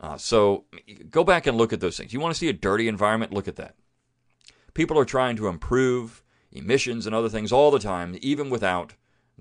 Uh, 0.00 0.16
so 0.16 0.64
go 1.10 1.24
back 1.24 1.48
and 1.48 1.58
look 1.58 1.72
at 1.72 1.80
those 1.80 1.96
things. 1.96 2.12
You 2.12 2.20
want 2.20 2.32
to 2.32 2.38
see 2.38 2.48
a 2.48 2.52
dirty 2.52 2.86
environment? 2.86 3.32
Look 3.32 3.48
at 3.48 3.56
that. 3.56 3.74
People 4.74 4.96
are 4.96 5.04
trying 5.04 5.34
to 5.38 5.48
improve 5.48 6.22
emissions 6.52 7.04
and 7.04 7.16
other 7.16 7.28
things 7.28 7.50
all 7.50 7.72
the 7.72 7.80
time, 7.80 8.16
even 8.20 8.48
without 8.48 8.94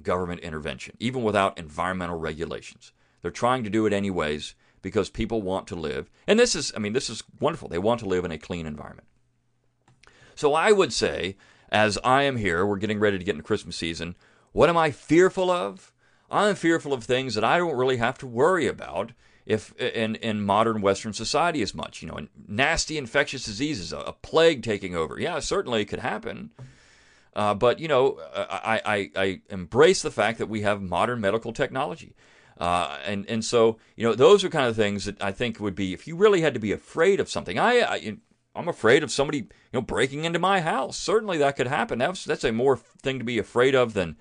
government 0.03 0.41
intervention, 0.41 0.95
even 0.99 1.23
without 1.23 1.57
environmental 1.57 2.17
regulations. 2.17 2.91
They're 3.21 3.31
trying 3.31 3.63
to 3.63 3.69
do 3.69 3.85
it 3.85 3.93
anyways 3.93 4.55
because 4.81 5.09
people 5.09 5.41
want 5.41 5.67
to 5.67 5.75
live. 5.75 6.09
And 6.27 6.39
this 6.39 6.55
is, 6.55 6.71
I 6.75 6.79
mean, 6.79 6.93
this 6.93 7.09
is 7.09 7.23
wonderful. 7.39 7.69
They 7.69 7.77
want 7.77 7.99
to 7.99 8.07
live 8.07 8.25
in 8.25 8.31
a 8.31 8.37
clean 8.37 8.65
environment. 8.65 9.07
So 10.35 10.53
I 10.53 10.71
would 10.71 10.93
say, 10.93 11.35
as 11.69 11.97
I 12.03 12.23
am 12.23 12.37
here, 12.37 12.65
we're 12.65 12.77
getting 12.77 12.99
ready 12.99 13.17
to 13.17 13.23
get 13.23 13.33
into 13.35 13.43
Christmas 13.43 13.75
season. 13.75 14.15
What 14.53 14.69
am 14.69 14.77
I 14.77 14.91
fearful 14.91 15.51
of? 15.51 15.91
I'm 16.31 16.55
fearful 16.55 16.93
of 16.93 17.03
things 17.03 17.35
that 17.35 17.43
I 17.43 17.57
don't 17.57 17.75
really 17.75 17.97
have 17.97 18.17
to 18.19 18.27
worry 18.27 18.67
about 18.67 19.11
if 19.45 19.75
in 19.79 20.15
in 20.15 20.45
modern 20.45 20.79
Western 20.79 21.11
society 21.11 21.61
as 21.61 21.73
much. 21.73 22.01
You 22.01 22.07
know, 22.07 22.27
nasty 22.47 22.97
infectious 22.97 23.45
diseases, 23.45 23.91
a, 23.91 23.97
a 23.97 24.13
plague 24.13 24.63
taking 24.63 24.95
over. 24.95 25.19
Yeah, 25.19 25.39
certainly 25.39 25.81
it 25.81 25.85
could 25.85 25.99
happen. 25.99 26.51
Uh, 27.35 27.53
but 27.53 27.79
you 27.79 27.87
know, 27.87 28.19
I, 28.33 28.81
I, 28.85 29.11
I 29.15 29.41
embrace 29.49 30.01
the 30.01 30.11
fact 30.11 30.39
that 30.39 30.47
we 30.47 30.61
have 30.61 30.81
modern 30.81 31.21
medical 31.21 31.53
technology. 31.53 32.15
Uh, 32.59 32.97
and 33.05 33.25
and 33.29 33.45
so 33.45 33.77
you 33.95 34.05
know 34.05 34.13
those 34.13 34.43
are 34.43 34.49
kind 34.49 34.67
of 34.67 34.75
things 34.75 35.05
that 35.05 35.21
I 35.23 35.31
think 35.31 35.59
would 35.59 35.75
be 35.75 35.93
if 35.93 36.07
you 36.07 36.17
really 36.17 36.41
had 36.41 36.53
to 36.55 36.59
be 36.59 36.73
afraid 36.73 37.19
of 37.21 37.29
something. 37.29 37.57
I, 37.57 37.79
I 37.81 38.17
I'm 38.53 38.67
afraid 38.67 39.01
of 39.01 39.11
somebody 39.11 39.37
you 39.37 39.47
know 39.73 39.81
breaking 39.81 40.25
into 40.25 40.39
my 40.39 40.59
house. 40.59 40.97
Certainly 40.97 41.37
that 41.37 41.55
could 41.55 41.67
happen. 41.67 41.99
That's 41.99 42.25
that's 42.25 42.43
a 42.43 42.51
more 42.51 42.75
thing 42.75 43.17
to 43.19 43.23
be 43.23 43.39
afraid 43.39 43.75
of 43.75 43.93
than 43.93 44.17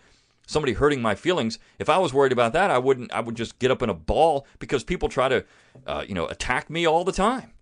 somebody 0.47 0.73
hurting 0.75 1.03
my 1.03 1.17
feelings. 1.17 1.59
If 1.79 1.89
I 1.89 1.99
was 1.99 2.15
worried 2.15 2.33
about 2.33 2.53
that, 2.53 2.71
I 2.71 2.79
wouldn't. 2.79 3.13
I 3.13 3.21
would 3.21 3.35
just 3.35 3.59
get 3.59 3.73
up 3.73 3.83
in 3.83 3.91
a 3.91 3.95
ball 3.95 4.47
because 4.61 4.85
people 4.85 5.09
try 5.09 5.29
to 5.29 5.45
uh, 5.87 6.05
you 6.07 6.15
know 6.15 6.27
attack 6.27 6.71
me 6.71 6.87
all 6.87 7.03
the 7.03 7.13
time. 7.13 7.53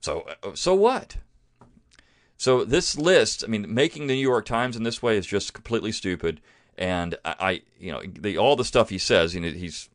So 0.00 0.26
uh, 0.42 0.50
so 0.54 0.74
what? 0.74 1.16
So 2.42 2.64
this 2.64 2.98
list, 2.98 3.44
I 3.44 3.46
mean, 3.46 3.72
making 3.72 4.08
the 4.08 4.16
New 4.16 4.20
York 4.20 4.46
Times 4.46 4.74
in 4.74 4.82
this 4.82 5.00
way 5.00 5.16
is 5.16 5.26
just 5.26 5.54
completely 5.54 5.92
stupid. 5.92 6.40
And 6.76 7.16
I, 7.24 7.34
I 7.38 7.62
you 7.78 7.92
know, 7.92 8.02
the, 8.04 8.36
all 8.36 8.56
the 8.56 8.64
stuff 8.64 8.88
he 8.88 8.98
says, 8.98 9.32
you 9.32 9.40
know, 9.40 9.50
he's 9.50 9.88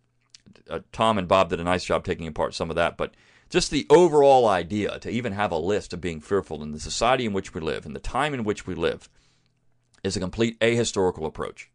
uh, 0.70 0.80
Tom 0.94 1.18
and 1.18 1.28
Bob 1.28 1.50
did 1.50 1.60
a 1.60 1.66
nice 1.66 1.84
job 1.84 2.06
taking 2.06 2.26
apart 2.26 2.54
some 2.54 2.70
of 2.70 2.78
that, 2.78 2.96
but 2.96 3.16
just 3.50 3.70
the 3.70 3.86
overall 3.90 4.48
idea 4.48 4.98
to 5.00 5.10
even 5.10 5.34
have 5.34 5.52
a 5.52 5.58
list 5.58 5.92
of 5.92 6.00
being 6.00 6.22
fearful 6.22 6.64
in 6.64 6.72
the 6.72 6.80
society 6.80 7.26
in 7.26 7.34
which 7.34 7.54
we 7.54 7.60
live, 7.60 7.86
and 7.86 7.94
the 7.94 8.00
time 8.00 8.34
in 8.34 8.46
which 8.46 8.66
we 8.66 8.76
live, 8.76 9.10
is 10.02 10.16
a 10.16 10.22
complete 10.22 10.58
ahistorical 10.62 11.26
approach. 11.26 11.70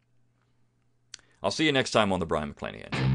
I'll 1.43 1.51
see 1.51 1.67
you 1.67 1.71
next 1.71 1.91
time 1.91 2.11
on 2.11 2.19
the 2.19 2.25
Brion 2.25 2.51
McClanahan 2.51 2.95
Show. 2.95 3.12